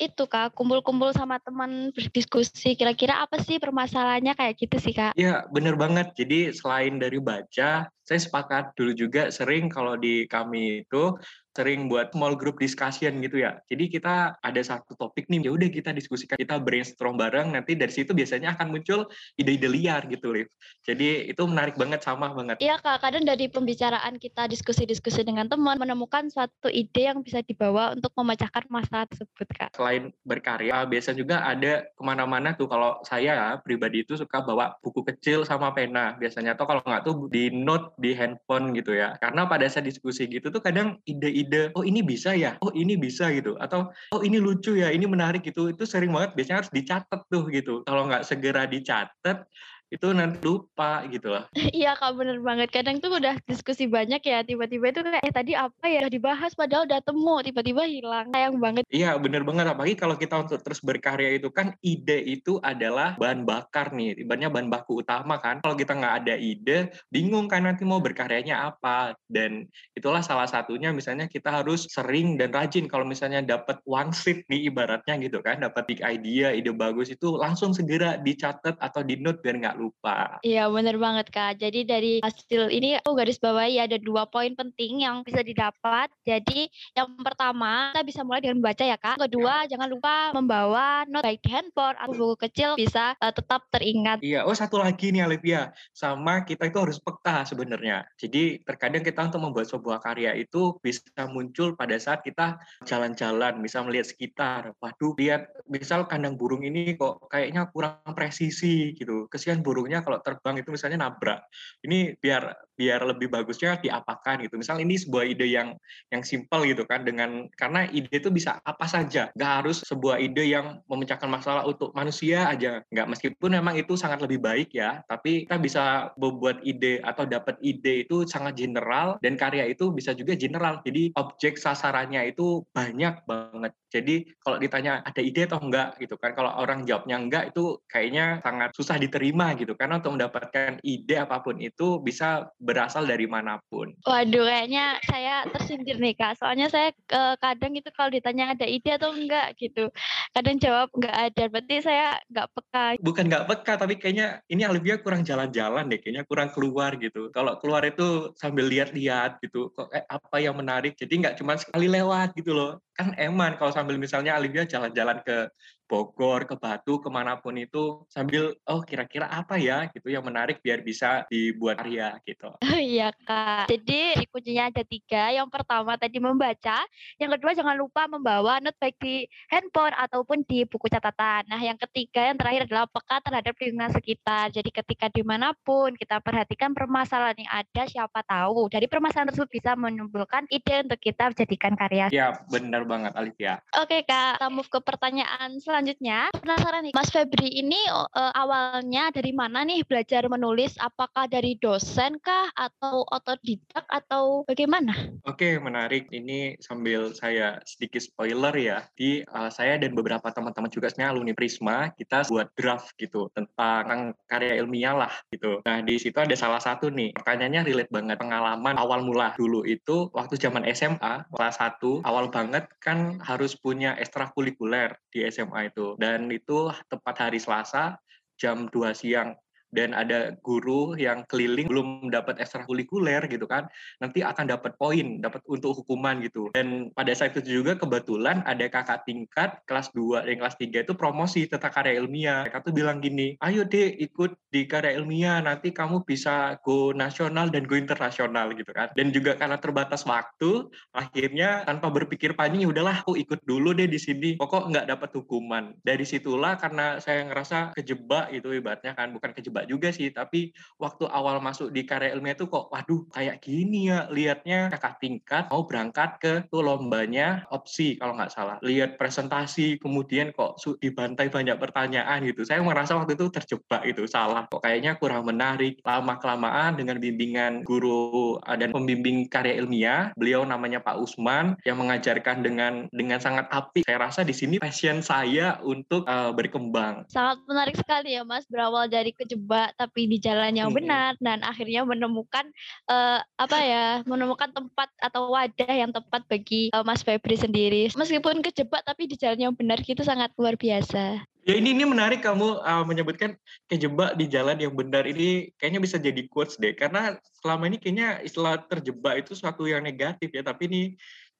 itu 0.01 0.25
kak 0.25 0.57
kumpul-kumpul 0.57 1.13
sama 1.13 1.37
teman 1.37 1.93
berdiskusi 1.93 2.73
kira-kira 2.73 3.21
apa 3.21 3.37
sih 3.39 3.61
permasalahannya 3.61 4.33
kayak 4.33 4.57
gitu 4.57 4.77
sih 4.81 4.93
kak? 4.95 5.13
Iya 5.13 5.45
bener 5.53 5.77
banget. 5.77 6.17
Jadi 6.17 6.49
selain 6.49 6.97
dari 6.97 7.21
baca, 7.21 7.87
saya 8.03 8.19
sepakat 8.19 8.75
dulu 8.75 8.91
juga 8.91 9.31
sering 9.31 9.71
kalau 9.71 9.95
di 9.95 10.27
kami 10.27 10.83
itu 10.83 11.15
sering 11.53 11.85
buat 11.85 12.09
small 12.11 12.33
group 12.33 12.57
discussion 12.57 13.21
gitu 13.21 13.45
ya. 13.45 13.61
Jadi 13.69 13.93
kita 13.93 14.41
ada 14.41 14.61
satu 14.65 14.97
topik 14.97 15.29
nih, 15.29 15.45
ya 15.45 15.51
udah 15.53 15.69
kita 15.69 15.93
diskusikan, 15.93 16.35
kita 16.35 16.57
brainstorm 16.57 17.15
bareng. 17.15 17.53
Nanti 17.53 17.77
dari 17.77 17.93
situ 17.93 18.11
biasanya 18.11 18.57
akan 18.57 18.73
muncul 18.73 19.05
ide-ide 19.37 19.69
liar 19.69 20.01
gitu, 20.09 20.33
Liv. 20.33 20.49
Jadi 20.81 21.29
itu 21.29 21.43
menarik 21.45 21.77
banget, 21.77 22.01
sama 22.01 22.33
banget. 22.33 22.57
Iya 22.57 22.81
kak, 22.81 23.05
kadang 23.05 23.23
dari 23.23 23.47
pembicaraan 23.47 24.17
kita 24.17 24.49
diskusi-diskusi 24.49 25.21
dengan 25.21 25.45
teman 25.45 25.77
menemukan 25.77 26.25
suatu 26.33 26.73
ide 26.73 27.13
yang 27.13 27.21
bisa 27.21 27.45
dibawa 27.45 27.93
untuk 27.93 28.11
memecahkan 28.17 28.65
masalah 28.73 29.05
tersebut 29.05 29.47
kak. 29.53 29.69
Selain 29.77 30.09
berkarya, 30.25 30.89
biasa 30.89 31.13
juga 31.13 31.45
ada 31.45 31.85
ke 31.85 32.01
mana-mana 32.01 32.57
tuh. 32.57 32.65
Kalau 32.65 32.97
saya 33.05 33.61
pribadi 33.61 34.01
itu 34.01 34.17
suka 34.17 34.41
bawa 34.41 34.73
buku 34.81 35.05
kecil 35.05 35.45
sama 35.45 35.69
pena 35.77 36.17
biasanya. 36.17 36.57
Atau 36.57 36.65
kalau 36.65 36.81
nggak 36.81 37.05
tuh 37.05 37.29
di 37.29 37.53
note 37.53 37.92
di 37.99 38.15
handphone 38.15 38.73
gitu 38.73 38.95
ya. 38.95 39.17
Karena 39.19 39.45
pada 39.45 39.65
saat 39.69 39.85
diskusi 39.85 40.25
gitu 40.29 40.49
tuh 40.49 40.61
kadang 40.61 40.97
ide 41.05 41.29
ide 41.29 41.61
oh 41.77 41.83
ini 41.85 42.01
bisa 42.01 42.33
ya? 42.33 42.57
Oh 42.63 42.71
ini 42.73 42.97
bisa 42.97 43.29
gitu. 43.33 43.57
Atau 43.59 43.89
oh 44.13 44.21
ini 44.21 44.37
lucu 44.37 44.77
ya 44.77 44.89
ini 44.89 45.05
menarik 45.05 45.43
gitu. 45.43 45.69
Itu 45.69 45.83
sering 45.83 46.13
banget 46.13 46.37
biasanya 46.37 46.65
harus 46.65 46.71
dicatat 46.73 47.21
tuh 47.27 47.43
gitu. 47.49 47.83
Kalau 47.85 48.09
nggak 48.09 48.23
segera 48.25 48.65
dicatat 48.65 49.45
itu 49.93 50.09
nanti 50.09 50.41
lupa 50.41 51.05
gitu 51.13 51.29
loh. 51.29 51.45
Iya 51.73 51.93
kak 51.93 52.17
bener 52.17 52.41
banget. 52.41 52.73
Kadang 52.73 52.97
tuh 52.97 53.13
udah 53.13 53.37
diskusi 53.45 53.85
banyak 53.85 54.21
ya 54.25 54.41
tiba-tiba 54.41 54.89
itu 54.89 55.01
kayak 55.05 55.21
eh 55.21 55.33
tadi 55.33 55.53
apa 55.53 55.85
ya 55.85 56.05
udah 56.05 56.13
dibahas 56.13 56.51
padahal 56.57 56.89
udah 56.89 56.99
temu 57.05 57.35
tiba-tiba 57.45 57.85
hilang. 57.85 58.33
Sayang 58.33 58.57
banget. 58.57 58.83
Iya 58.89 59.13
bener 59.21 59.45
banget 59.45 59.69
apalagi 59.69 59.93
kalau 59.93 60.17
kita 60.17 60.41
untuk 60.41 60.59
terus 60.65 60.81
berkarya 60.81 61.37
itu 61.37 61.53
kan 61.53 61.77
ide 61.85 62.25
itu 62.25 62.57
adalah 62.65 63.13
bahan 63.21 63.45
bakar 63.45 63.93
nih. 63.93 64.17
Ibaratnya 64.25 64.49
bahan 64.49 64.69
baku 64.73 65.05
utama 65.05 65.37
kan. 65.37 65.61
Kalau 65.61 65.77
kita 65.77 65.93
nggak 65.93 66.15
ada 66.25 66.35
ide 66.37 66.89
bingung 67.13 67.45
kan 67.45 67.69
nanti 67.69 67.85
mau 67.85 68.01
berkaryanya 68.01 68.73
apa. 68.73 69.13
Dan 69.29 69.69
itulah 69.93 70.25
salah 70.25 70.49
satunya 70.49 70.89
misalnya 70.89 71.29
kita 71.29 71.61
harus 71.61 71.85
sering 71.93 72.41
dan 72.41 72.49
rajin 72.49 72.89
kalau 72.89 73.05
misalnya 73.05 73.45
dapat 73.45 73.77
one 73.85 74.09
sheet 74.09 74.45
nih 74.49 74.73
ibaratnya 74.73 75.21
gitu 75.21 75.37
kan. 75.45 75.61
Dapat 75.61 75.83
big 75.85 76.01
idea, 76.01 76.49
ide 76.49 76.73
bagus 76.73 77.13
itu 77.13 77.37
langsung 77.37 77.75
segera 77.75 78.17
dicatat 78.17 78.79
atau 78.79 79.01
di 79.05 79.19
note 79.19 79.43
biar 79.43 79.59
nggak 79.59 79.77
lupa. 79.83 80.39
Iya 80.39 80.71
bener 80.71 80.95
banget 80.95 81.27
Kak. 81.27 81.59
Jadi 81.59 81.83
dari 81.83 82.13
hasil 82.23 82.71
ini 82.71 82.95
aku 83.03 83.11
garis 83.19 83.35
bawahi 83.41 83.83
ada 83.83 83.99
dua 83.99 84.23
poin 84.31 84.55
penting 84.55 85.03
yang 85.03 85.27
bisa 85.27 85.43
didapat. 85.43 86.07
Jadi 86.23 86.71
yang 86.95 87.19
pertama 87.19 87.91
kita 87.91 88.03
bisa 88.07 88.21
mulai 88.23 88.39
dengan 88.39 88.63
membaca 88.63 88.83
ya 88.87 88.95
Kak. 88.95 89.19
Kedua 89.19 89.67
ya. 89.67 89.75
jangan 89.75 89.87
lupa 89.91 90.31
membawa 90.31 91.03
note 91.09 91.25
baik 91.25 91.49
handphone 91.49 91.97
atau 91.97 92.13
buku 92.13 92.35
kecil 92.45 92.77
bisa 92.77 93.17
uh, 93.17 93.33
tetap 93.33 93.65
teringat. 93.73 94.21
Iya, 94.21 94.45
oh 94.45 94.53
satu 94.53 94.77
lagi 94.77 95.09
nih 95.09 95.25
Alivia. 95.25 95.73
Sama 95.97 96.45
kita 96.45 96.69
itu 96.69 96.77
harus 96.77 97.01
peka 97.01 97.41
sebenarnya. 97.49 98.05
Jadi 98.21 98.61
terkadang 98.61 99.01
kita 99.01 99.25
untuk 99.25 99.41
membuat 99.41 99.65
sebuah 99.65 99.97
karya 99.97 100.37
itu 100.37 100.77
bisa 100.77 101.01
muncul 101.33 101.73
pada 101.73 101.97
saat 101.97 102.21
kita 102.21 102.61
jalan-jalan, 102.85 103.57
bisa 103.65 103.81
melihat 103.81 104.05
sekitar. 104.05 104.61
Waduh, 104.77 105.17
lihat 105.17 105.49
misal 105.65 106.05
kandang 106.05 106.37
burung 106.37 106.61
ini 106.61 106.93
kok 106.93 107.25
kayaknya 107.33 107.65
kurang 107.73 107.97
presisi 108.13 108.93
gitu. 108.93 109.25
Kesian 109.33 109.65
burung 109.65 109.72
burungnya 109.73 110.05
kalau 110.05 110.21
terbang 110.21 110.61
itu 110.61 110.69
misalnya 110.69 111.09
nabrak. 111.09 111.49
Ini 111.81 112.13
biar 112.21 112.72
biar 112.73 113.05
lebih 113.05 113.29
bagusnya 113.29 113.77
diapakan 113.79 114.43
gitu. 114.45 114.57
Misal 114.59 114.81
ini 114.81 114.97
sebuah 114.97 115.25
ide 115.29 115.47
yang 115.49 115.77
yang 116.09 116.21
simpel 116.25 116.65
gitu 116.65 116.83
kan 116.85 117.05
dengan 117.05 117.47
karena 117.57 117.85
ide 117.89 118.09
itu 118.09 118.29
bisa 118.33 118.59
apa 118.65 118.85
saja. 118.89 119.29
Nggak 119.37 119.51
harus 119.63 119.77
sebuah 119.85 120.17
ide 120.21 120.43
yang 120.49 120.81
memecahkan 120.89 121.29
masalah 121.29 121.63
untuk 121.65 121.93
manusia 121.93 122.49
aja. 122.49 122.81
Nggak 122.89 123.07
meskipun 123.13 123.51
memang 123.59 123.75
itu 123.77 123.93
sangat 123.93 124.21
lebih 124.25 124.41
baik 124.41 124.73
ya, 124.73 125.01
tapi 125.05 125.45
kita 125.45 125.57
bisa 125.61 125.83
membuat 126.17 126.61
ide 126.65 126.99
atau 127.01 127.23
dapat 127.23 127.57
ide 127.61 128.05
itu 128.05 128.25
sangat 128.25 128.57
general 128.57 129.17
dan 129.21 129.37
karya 129.37 129.69
itu 129.69 129.93
bisa 129.93 130.11
juga 130.17 130.33
general. 130.33 130.81
Jadi 130.81 131.13
objek 131.17 131.55
sasarannya 131.57 132.33
itu 132.33 132.65
banyak 132.73 133.23
banget. 133.29 133.73
Jadi 133.93 134.25
kalau 134.41 134.57
ditanya 134.57 135.05
ada 135.05 135.21
ide 135.21 135.45
atau 135.45 135.61
enggak 135.61 136.01
gitu 136.01 136.17
kan, 136.17 136.33
kalau 136.33 136.49
orang 136.57 136.81
jawabnya 136.89 137.21
enggak 137.21 137.43
itu 137.53 137.77
kayaknya 137.85 138.41
sangat 138.41 138.73
susah 138.73 138.97
diterima 138.97 139.53
gitu. 139.53 139.77
Karena 139.77 140.01
untuk 140.01 140.17
mendapatkan 140.17 140.81
ide 140.81 141.15
apa 141.21 141.45
pun 141.45 141.61
itu 141.61 142.01
bisa 142.01 142.49
berasal 142.63 143.03
dari 143.03 143.27
mana 143.27 143.59
pun. 143.67 143.91
Waduh, 144.07 144.47
kayaknya 144.47 144.97
saya 145.03 145.43
tersindir 145.51 145.99
nih 145.99 146.15
kak. 146.15 146.39
Soalnya 146.39 146.71
saya 146.71 146.95
uh, 147.11 147.35
kadang 147.37 147.75
itu 147.75 147.91
kalau 147.91 148.09
ditanya 148.09 148.55
ada 148.55 148.63
ide 148.63 148.95
atau 148.95 149.11
enggak 149.11 149.59
gitu, 149.59 149.91
kadang 150.31 150.57
jawab 150.57 150.87
enggak 150.95 151.15
ada. 151.31 151.43
Berarti 151.51 151.75
saya 151.83 152.07
enggak 152.31 152.47
peka. 152.55 152.85
Bukan 153.03 153.23
enggak 153.27 153.45
peka, 153.51 153.73
tapi 153.75 153.93
kayaknya 153.99 154.39
ini 154.47 154.63
Alivia 154.63 154.97
kurang 155.03 155.27
jalan-jalan 155.27 155.91
deh. 155.91 155.99
Kayaknya 155.99 156.23
kurang 156.23 156.49
keluar 156.55 156.95
gitu. 156.95 157.29
Kalau 157.35 157.59
keluar 157.59 157.83
itu 157.83 158.31
sambil 158.39 158.71
lihat-lihat 158.71 159.43
gitu, 159.43 159.69
kok 159.75 159.91
eh, 159.91 160.07
apa 160.07 160.39
yang 160.39 160.55
menarik. 160.55 160.95
Jadi 160.95 161.19
nggak 161.19 161.35
cuma 161.37 161.59
sekali 161.59 161.91
lewat 161.91 162.33
gitu 162.39 162.55
loh 162.55 162.79
kan 162.93 163.17
eman 163.17 163.57
kalau 163.57 163.73
sambil 163.73 163.97
misalnya 163.97 164.37
Alivia 164.37 164.69
jalan-jalan 164.69 165.17
ke 165.25 165.49
Bogor, 165.93 166.49
ke 166.49 166.57
Batu, 166.57 166.97
ke 166.97 167.05
mana 167.13 167.37
pun 167.37 167.53
itu 167.53 168.01
sambil 168.09 168.57
oh 168.65 168.81
kira-kira 168.81 169.29
apa 169.29 169.61
ya 169.61 169.85
gitu 169.93 170.09
yang 170.09 170.25
menarik 170.25 170.57
biar 170.65 170.81
bisa 170.81 171.21
dibuat 171.29 171.77
karya 171.85 172.17
gitu. 172.25 172.49
Oh 172.49 172.81
iya 172.81 173.13
kak. 173.13 173.69
Jadi 173.69 174.25
kuncinya 174.33 174.73
ada 174.73 174.81
tiga. 174.81 175.29
Yang 175.29 175.53
pertama 175.53 175.93
tadi 175.93 176.17
membaca, 176.17 176.81
yang 177.21 177.29
kedua 177.37 177.53
jangan 177.53 177.77
lupa 177.77 178.09
membawa 178.09 178.57
note 178.57 178.73
baik 178.81 178.97
di 178.97 179.29
handphone 179.53 179.93
ataupun 179.93 180.41
di 180.49 180.65
buku 180.65 180.89
catatan. 180.89 181.45
Nah 181.45 181.61
yang 181.61 181.77
ketiga 181.77 182.25
yang 182.25 182.41
terakhir 182.41 182.65
adalah 182.65 182.89
peka 182.89 183.21
terhadap 183.21 183.53
lingkungan 183.61 183.93
sekitar. 183.93 184.49
Jadi 184.49 184.73
ketika 184.73 185.13
di 185.13 185.21
mana 185.21 185.53
pun 185.61 185.93
kita 185.93 186.17
perhatikan 186.25 186.73
permasalahan 186.73 187.37
yang 187.37 187.53
ada, 187.53 187.85
siapa 187.85 188.25
tahu 188.25 188.65
dari 188.73 188.89
permasalahan 188.89 189.29
tersebut 189.29 189.61
bisa 189.61 189.77
menimbulkan 189.77 190.49
ide 190.49 190.89
untuk 190.89 190.97
kita 190.97 191.29
jadikan 191.37 191.77
karya. 191.77 192.09
Ya 192.09 192.33
benar 192.49 192.81
banget 192.89 193.13
Alivia. 193.13 193.61
Oke 193.77 194.01
kak, 194.09 194.41
kita 194.41 194.49
move 194.49 194.73
ke 194.73 194.81
pertanyaan 194.81 195.61
selanjutnya 195.61 195.82
selanjutnya, 195.83 196.31
penasaran 196.39 196.87
nih, 196.87 196.95
Mas 196.95 197.11
Febri 197.11 197.59
ini 197.59 197.75
uh, 197.91 198.07
awalnya 198.39 199.11
dari 199.11 199.35
mana 199.35 199.67
nih 199.67 199.83
belajar 199.83 200.23
menulis? 200.31 200.79
Apakah 200.79 201.27
dari 201.27 201.59
dosen 201.59 202.23
kah 202.23 202.47
atau 202.55 203.03
otodidak 203.11 203.83
atau 203.91 204.47
bagaimana? 204.47 204.95
Oke, 205.27 205.59
menarik. 205.59 206.07
Ini 206.07 206.55
sambil 206.63 207.11
saya 207.11 207.59
sedikit 207.67 207.99
spoiler 207.99 208.55
ya. 208.55 208.87
Di 208.95 209.27
uh, 209.27 209.51
saya 209.51 209.75
dan 209.75 209.91
beberapa 209.91 210.23
teman-teman 210.31 210.71
juga 210.71 210.87
sebenarnya 210.87 211.19
alumni 211.19 211.33
Prisma, 211.35 211.91
kita 211.99 212.31
buat 212.31 212.47
draft 212.55 212.95
gitu 212.95 213.27
tentang 213.35 214.15
karya 214.31 214.63
ilmiah 214.63 214.95
lah 214.95 215.11
gitu. 215.35 215.59
Nah, 215.67 215.83
di 215.83 215.99
situ 215.99 216.15
ada 216.15 216.39
salah 216.39 216.63
satu 216.63 216.87
nih, 216.95 217.11
pertanyaannya 217.11 217.67
relate 217.67 217.91
banget. 217.91 218.23
Pengalaman 218.23 218.79
awal 218.79 219.03
mula 219.03 219.35
dulu 219.35 219.67
itu 219.67 220.07
waktu 220.15 220.39
zaman 220.39 220.63
SMA, 220.71 221.27
kelas 221.27 221.59
1, 221.59 222.07
awal 222.07 222.31
banget 222.31 222.71
kan 222.79 223.19
harus 223.19 223.59
punya 223.59 223.99
ekstrakurikuler 223.99 224.95
di 225.11 225.27
SMA 225.27 225.72
itu 225.73 225.97
dan 225.97 226.29
itu 226.29 226.69
tepat 226.85 227.15
hari 227.17 227.41
Selasa 227.41 227.97
jam 228.37 228.69
2 228.69 228.93
siang 228.93 229.33
dan 229.73 229.97
ada 229.97 230.37
guru 230.45 230.93
yang 230.95 231.25
keliling 231.25 231.65
belum 231.65 232.13
dapat 232.13 232.37
ekstrakurikuler 232.37 233.25
gitu 233.27 233.49
kan 233.49 233.65
nanti 233.97 234.21
akan 234.21 234.45
dapat 234.45 234.77
poin 234.77 235.19
dapat 235.19 235.41
untuk 235.49 235.83
hukuman 235.83 236.21
gitu. 236.21 236.53
Dan 236.53 236.93
pada 236.93 237.11
saat 237.17 237.33
itu 237.33 237.61
juga 237.61 237.75
kebetulan 237.75 238.45
ada 238.45 238.69
kakak 238.69 239.03
tingkat 239.09 239.59
kelas 239.65 239.89
2 239.97 240.29
dan 240.29 240.35
kelas 240.37 240.55
3 240.61 240.85
itu 240.85 240.93
promosi 240.93 241.49
tentang 241.49 241.73
karya 241.73 241.97
ilmiah. 241.97 242.45
Mereka 242.45 242.61
tuh 242.63 242.73
bilang 242.73 243.01
gini 243.01 243.35
ayo 243.41 243.65
deh 243.65 243.89
ikut 243.97 244.37
di 244.53 244.69
karya 244.69 244.95
ilmiah 245.01 245.41
nanti 245.41 245.73
kamu 245.73 246.05
bisa 246.05 246.61
go 246.61 246.93
nasional 246.93 247.49
dan 247.49 247.65
go 247.65 247.73
internasional 247.73 248.53
gitu 248.53 248.69
kan. 248.71 248.93
Dan 248.93 249.09
juga 249.09 249.33
karena 249.35 249.57
terbatas 249.57 250.05
waktu 250.05 250.69
akhirnya 250.93 251.65
tanpa 251.65 251.89
berpikir 251.89 252.37
panjang 252.37 252.67
ya 252.67 252.69
udahlah 252.69 253.01
aku 253.01 253.17
ikut 253.17 253.41
dulu 253.43 253.73
deh 253.73 253.89
di 253.89 253.97
sini 253.97 254.37
pokok 254.37 254.69
nggak 254.69 254.87
dapat 254.93 255.09
hukuman. 255.17 255.73
Dari 255.81 256.05
situlah 256.05 256.55
karena 256.61 257.01
saya 257.01 257.25
ngerasa 257.25 257.73
kejebak 257.73 258.29
itu 258.35 258.53
ibaratnya 258.53 258.93
kan 258.93 259.09
bukan 259.15 259.31
kejebak 259.33 259.62
terjebak 259.63 259.71
juga 259.71 259.89
sih, 259.95 260.09
tapi 260.11 260.51
waktu 260.79 261.07
awal 261.07 261.39
masuk 261.39 261.71
di 261.71 261.87
karya 261.87 262.13
ilmiah 262.15 262.35
itu 262.35 262.47
kok, 262.51 262.67
waduh 262.71 263.07
kayak 263.15 263.39
gini 263.39 263.87
ya, 263.89 264.07
liatnya 264.11 264.67
kakak 264.75 264.99
tingkat 264.99 265.43
mau 265.49 265.63
berangkat 265.63 266.19
ke 266.19 266.33
tuh 266.51 266.63
lombanya 266.63 267.47
opsi 267.49 267.95
kalau 267.95 268.15
nggak 268.19 268.33
salah. 268.33 268.57
Lihat 268.61 268.99
presentasi, 268.99 269.79
kemudian 269.79 270.35
kok 270.35 270.59
dibantai 270.79 271.31
banyak 271.31 271.55
pertanyaan 271.59 272.23
gitu. 272.27 272.43
Saya 272.43 272.59
merasa 272.63 272.99
waktu 272.99 273.15
itu 273.15 273.31
terjebak 273.31 273.83
itu 273.87 274.03
salah. 274.07 274.45
Kok 274.51 274.63
kayaknya 274.63 274.99
kurang 274.99 275.27
menarik. 275.27 275.79
Lama-kelamaan 275.83 276.75
dengan 276.75 276.99
bimbingan 276.99 277.63
guru 277.63 278.39
eh, 278.43 278.57
dan 278.59 278.75
pembimbing 278.75 279.27
karya 279.31 279.63
ilmiah, 279.63 280.11
beliau 280.19 280.43
namanya 280.43 280.83
Pak 280.83 280.99
Usman 280.99 281.55
yang 281.63 281.79
mengajarkan 281.79 282.43
dengan 282.43 282.73
dengan 282.91 283.19
sangat 283.19 283.47
apik. 283.49 283.85
Saya 283.87 283.99
rasa 283.99 284.25
di 284.25 284.35
sini 284.35 284.57
passion 284.59 284.99
saya 284.99 285.59
untuk 285.61 286.05
uh, 286.09 286.33
berkembang. 286.33 287.05
Sangat 287.11 287.43
menarik 287.45 287.77
sekali 287.77 288.17
ya 288.17 288.25
Mas, 288.25 288.47
berawal 288.49 288.89
dari 288.89 289.13
kejebak 289.13 289.52
tapi 289.77 290.09
di 290.09 290.17
jalan 290.19 290.55
yang 290.55 290.71
benar 290.73 291.15
dan 291.21 291.41
akhirnya 291.45 291.85
menemukan 291.85 292.45
uh, 292.89 293.19
apa 293.39 293.57
ya, 293.61 293.85
menemukan 294.03 294.51
tempat 294.51 294.89
atau 294.99 295.31
wadah 295.31 295.73
yang 295.73 295.91
tepat 295.93 296.25
bagi 296.27 296.73
uh, 296.73 296.83
Mas 296.85 297.05
Febri 297.05 297.37
sendiri. 297.37 297.89
Meskipun 297.93 298.41
kejebak 298.41 298.83
tapi 298.83 299.05
di 299.07 299.15
jalan 299.15 299.51
yang 299.51 299.53
benar 299.53 299.79
gitu 299.81 300.01
sangat 300.01 300.33
luar 300.35 300.57
biasa. 300.57 301.23
Ya 301.43 301.59
ini 301.59 301.75
ini 301.75 301.83
menarik 301.83 302.23
kamu 302.23 302.63
uh, 302.63 302.87
menyebutkan 302.87 303.35
kejebak 303.67 304.15
di 304.15 304.31
jalan 304.31 304.55
yang 304.63 304.71
benar 304.71 305.03
ini 305.03 305.51
kayaknya 305.59 305.83
bisa 305.83 305.99
jadi 305.99 306.23
quotes 306.31 306.55
deh 306.55 306.71
karena 306.71 307.19
selama 307.43 307.67
ini 307.67 307.83
kayaknya 307.83 308.23
istilah 308.23 308.63
terjebak 308.63 309.27
itu 309.27 309.35
suatu 309.35 309.67
yang 309.67 309.83
negatif 309.83 310.31
ya 310.31 310.39
tapi 310.39 310.71
ini 310.71 310.81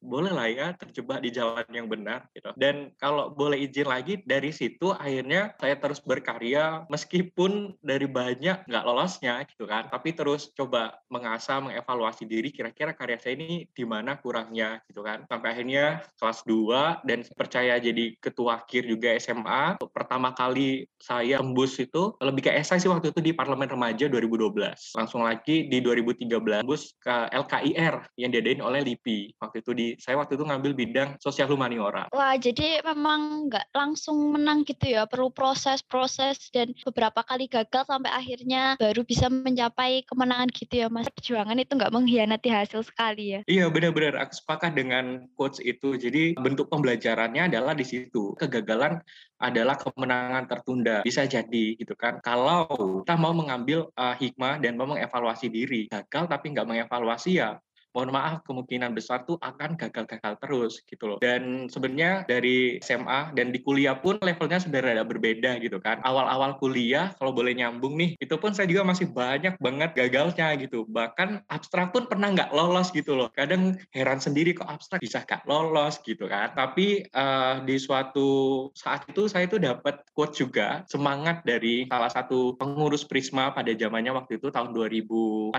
boleh 0.03 0.35
lah 0.35 0.47
ya 0.51 0.67
terjebak 0.75 1.23
di 1.23 1.31
jalan 1.31 1.63
yang 1.71 1.87
benar 1.87 2.27
gitu. 2.35 2.51
Dan 2.59 2.91
kalau 2.99 3.31
boleh 3.31 3.63
izin 3.63 3.87
lagi 3.87 4.19
dari 4.27 4.51
situ 4.51 4.91
akhirnya 4.91 5.55
saya 5.57 5.79
terus 5.79 6.03
berkarya 6.03 6.83
meskipun 6.91 7.79
dari 7.79 8.05
banyak 8.05 8.67
nggak 8.67 8.85
lolosnya 8.85 9.47
gitu 9.47 9.63
kan, 9.63 9.87
tapi 9.87 10.11
terus 10.11 10.51
coba 10.53 10.99
mengasah, 11.07 11.63
mengevaluasi 11.63 12.27
diri 12.27 12.51
kira-kira 12.51 12.91
karya 12.91 13.17
saya 13.17 13.39
ini 13.39 13.65
di 13.71 13.85
mana 13.87 14.19
kurangnya 14.19 14.83
gitu 14.91 15.01
kan. 15.01 15.23
Sampai 15.31 15.55
akhirnya 15.55 16.03
kelas 16.19 16.43
2 16.43 17.07
dan 17.07 17.23
percaya 17.39 17.79
jadi 17.79 18.19
ketua 18.19 18.67
KIR 18.67 18.85
juga 18.91 19.15
SMA. 19.17 19.79
Pertama 19.79 20.35
kali 20.35 20.83
saya 20.99 21.39
tembus 21.39 21.79
itu 21.79 22.13
lebih 22.19 22.49
ke 22.49 22.51
esai 22.51 22.81
sih 22.81 22.91
waktu 22.91 23.15
itu 23.15 23.23
di 23.23 23.31
Parlemen 23.31 23.71
Remaja 23.71 24.11
2012. 24.11 24.99
Langsung 24.99 25.23
lagi 25.23 25.71
di 25.71 25.79
2013 25.79 26.61
tembus 26.61 26.91
ke 26.99 27.15
LKIR 27.31 28.19
yang 28.19 28.29
diadain 28.33 28.59
oleh 28.59 28.83
LIPI. 28.83 29.39
Waktu 29.39 29.63
itu 29.63 29.71
di 29.71 29.87
saya 29.99 30.19
waktu 30.19 30.39
itu 30.39 30.45
ngambil 30.45 30.71
bidang 30.73 31.09
sosial 31.19 31.49
humaniora. 31.49 32.07
Wah, 32.13 32.35
jadi 32.37 32.81
memang 32.83 33.51
nggak 33.51 33.73
langsung 33.73 34.33
menang 34.33 34.63
gitu 34.65 34.93
ya, 34.93 35.05
perlu 35.05 35.29
proses-proses 35.33 36.49
dan 36.53 36.71
beberapa 36.85 37.21
kali 37.25 37.49
gagal 37.49 37.85
sampai 37.85 38.11
akhirnya 38.11 38.79
baru 38.79 39.01
bisa 39.03 39.27
mencapai 39.29 40.05
kemenangan 40.07 40.49
gitu 40.53 40.85
ya, 40.85 40.87
Mas. 40.89 41.09
Perjuangan 41.13 41.59
itu 41.59 41.73
nggak 41.75 41.93
mengkhianati 41.93 42.49
hasil 42.49 42.81
sekali 42.85 43.37
ya. 43.37 43.41
Iya, 43.45 43.69
benar-benar. 43.69 44.17
Aku 44.23 44.33
sepakat 44.33 44.73
dengan 44.73 45.27
quotes 45.37 45.61
itu. 45.61 45.95
Jadi 45.99 46.35
bentuk 46.39 46.71
pembelajarannya 46.71 47.51
adalah 47.51 47.77
di 47.77 47.85
situ. 47.85 48.33
Kegagalan 48.39 48.99
adalah 49.43 49.75
kemenangan 49.75 50.47
tertunda. 50.47 51.03
Bisa 51.03 51.27
jadi 51.27 51.75
gitu 51.75 51.93
kan. 51.99 52.23
Kalau 52.23 52.67
kita 53.03 53.19
mau 53.19 53.35
mengambil 53.35 53.91
uh, 53.99 54.15
hikmah 54.15 54.63
dan 54.63 54.79
mau 54.79 54.87
mengevaluasi 54.87 55.51
diri, 55.51 55.91
gagal 55.91 56.31
tapi 56.31 56.55
nggak 56.55 56.67
mengevaluasi 56.67 57.43
ya 57.43 57.59
mohon 57.93 58.09
maaf 58.09 58.41
kemungkinan 58.43 58.97
besar 58.97 59.23
tuh 59.23 59.37
akan 59.39 59.77
gagal-gagal 59.77 60.33
terus 60.41 60.73
gitu 60.89 61.15
loh. 61.15 61.17
Dan 61.21 61.69
sebenarnya 61.69 62.25
dari 62.25 62.81
SMA 62.81 63.37
dan 63.37 63.53
di 63.53 63.61
kuliah 63.61 63.95
pun 63.97 64.17
levelnya 64.19 64.59
sudah 64.59 64.81
ada 64.81 65.05
berbeda 65.05 65.61
gitu 65.61 65.77
kan. 65.77 66.01
Awal-awal 66.01 66.57
kuliah 66.57 67.13
kalau 67.21 67.31
boleh 67.31 67.53
nyambung 67.53 67.95
nih, 67.95 68.17
itu 68.17 68.35
pun 68.41 68.51
saya 68.51 68.65
juga 68.65 68.83
masih 68.83 69.13
banyak 69.13 69.55
banget 69.61 69.93
gagalnya 69.93 70.57
gitu. 70.57 70.89
Bahkan 70.89 71.47
abstrak 71.47 71.93
pun 71.93 72.09
pernah 72.09 72.33
nggak 72.33 72.51
lolos 72.51 72.89
gitu 72.89 73.13
loh. 73.13 73.29
Kadang 73.31 73.77
heran 73.93 74.17
sendiri 74.17 74.57
kok 74.57 74.67
abstrak 74.67 74.99
bisa 74.99 75.21
nggak 75.23 75.45
lolos 75.45 76.01
gitu 76.01 76.25
kan. 76.25 76.51
Tapi 76.57 77.05
uh, 77.13 77.61
di 77.61 77.77
suatu 77.77 78.69
saat 78.73 79.05
itu 79.05 79.29
saya 79.29 79.45
tuh 79.45 79.61
dapat 79.61 80.01
quote 80.17 80.33
juga 80.33 80.81
semangat 80.89 81.45
dari 81.45 81.85
salah 81.87 82.09
satu 82.09 82.57
pengurus 82.57 83.05
Prisma 83.05 83.53
pada 83.53 83.69
zamannya 83.77 84.17
waktu 84.17 84.41
itu 84.41 84.49
tahun 84.49 84.73
2014 84.73 85.53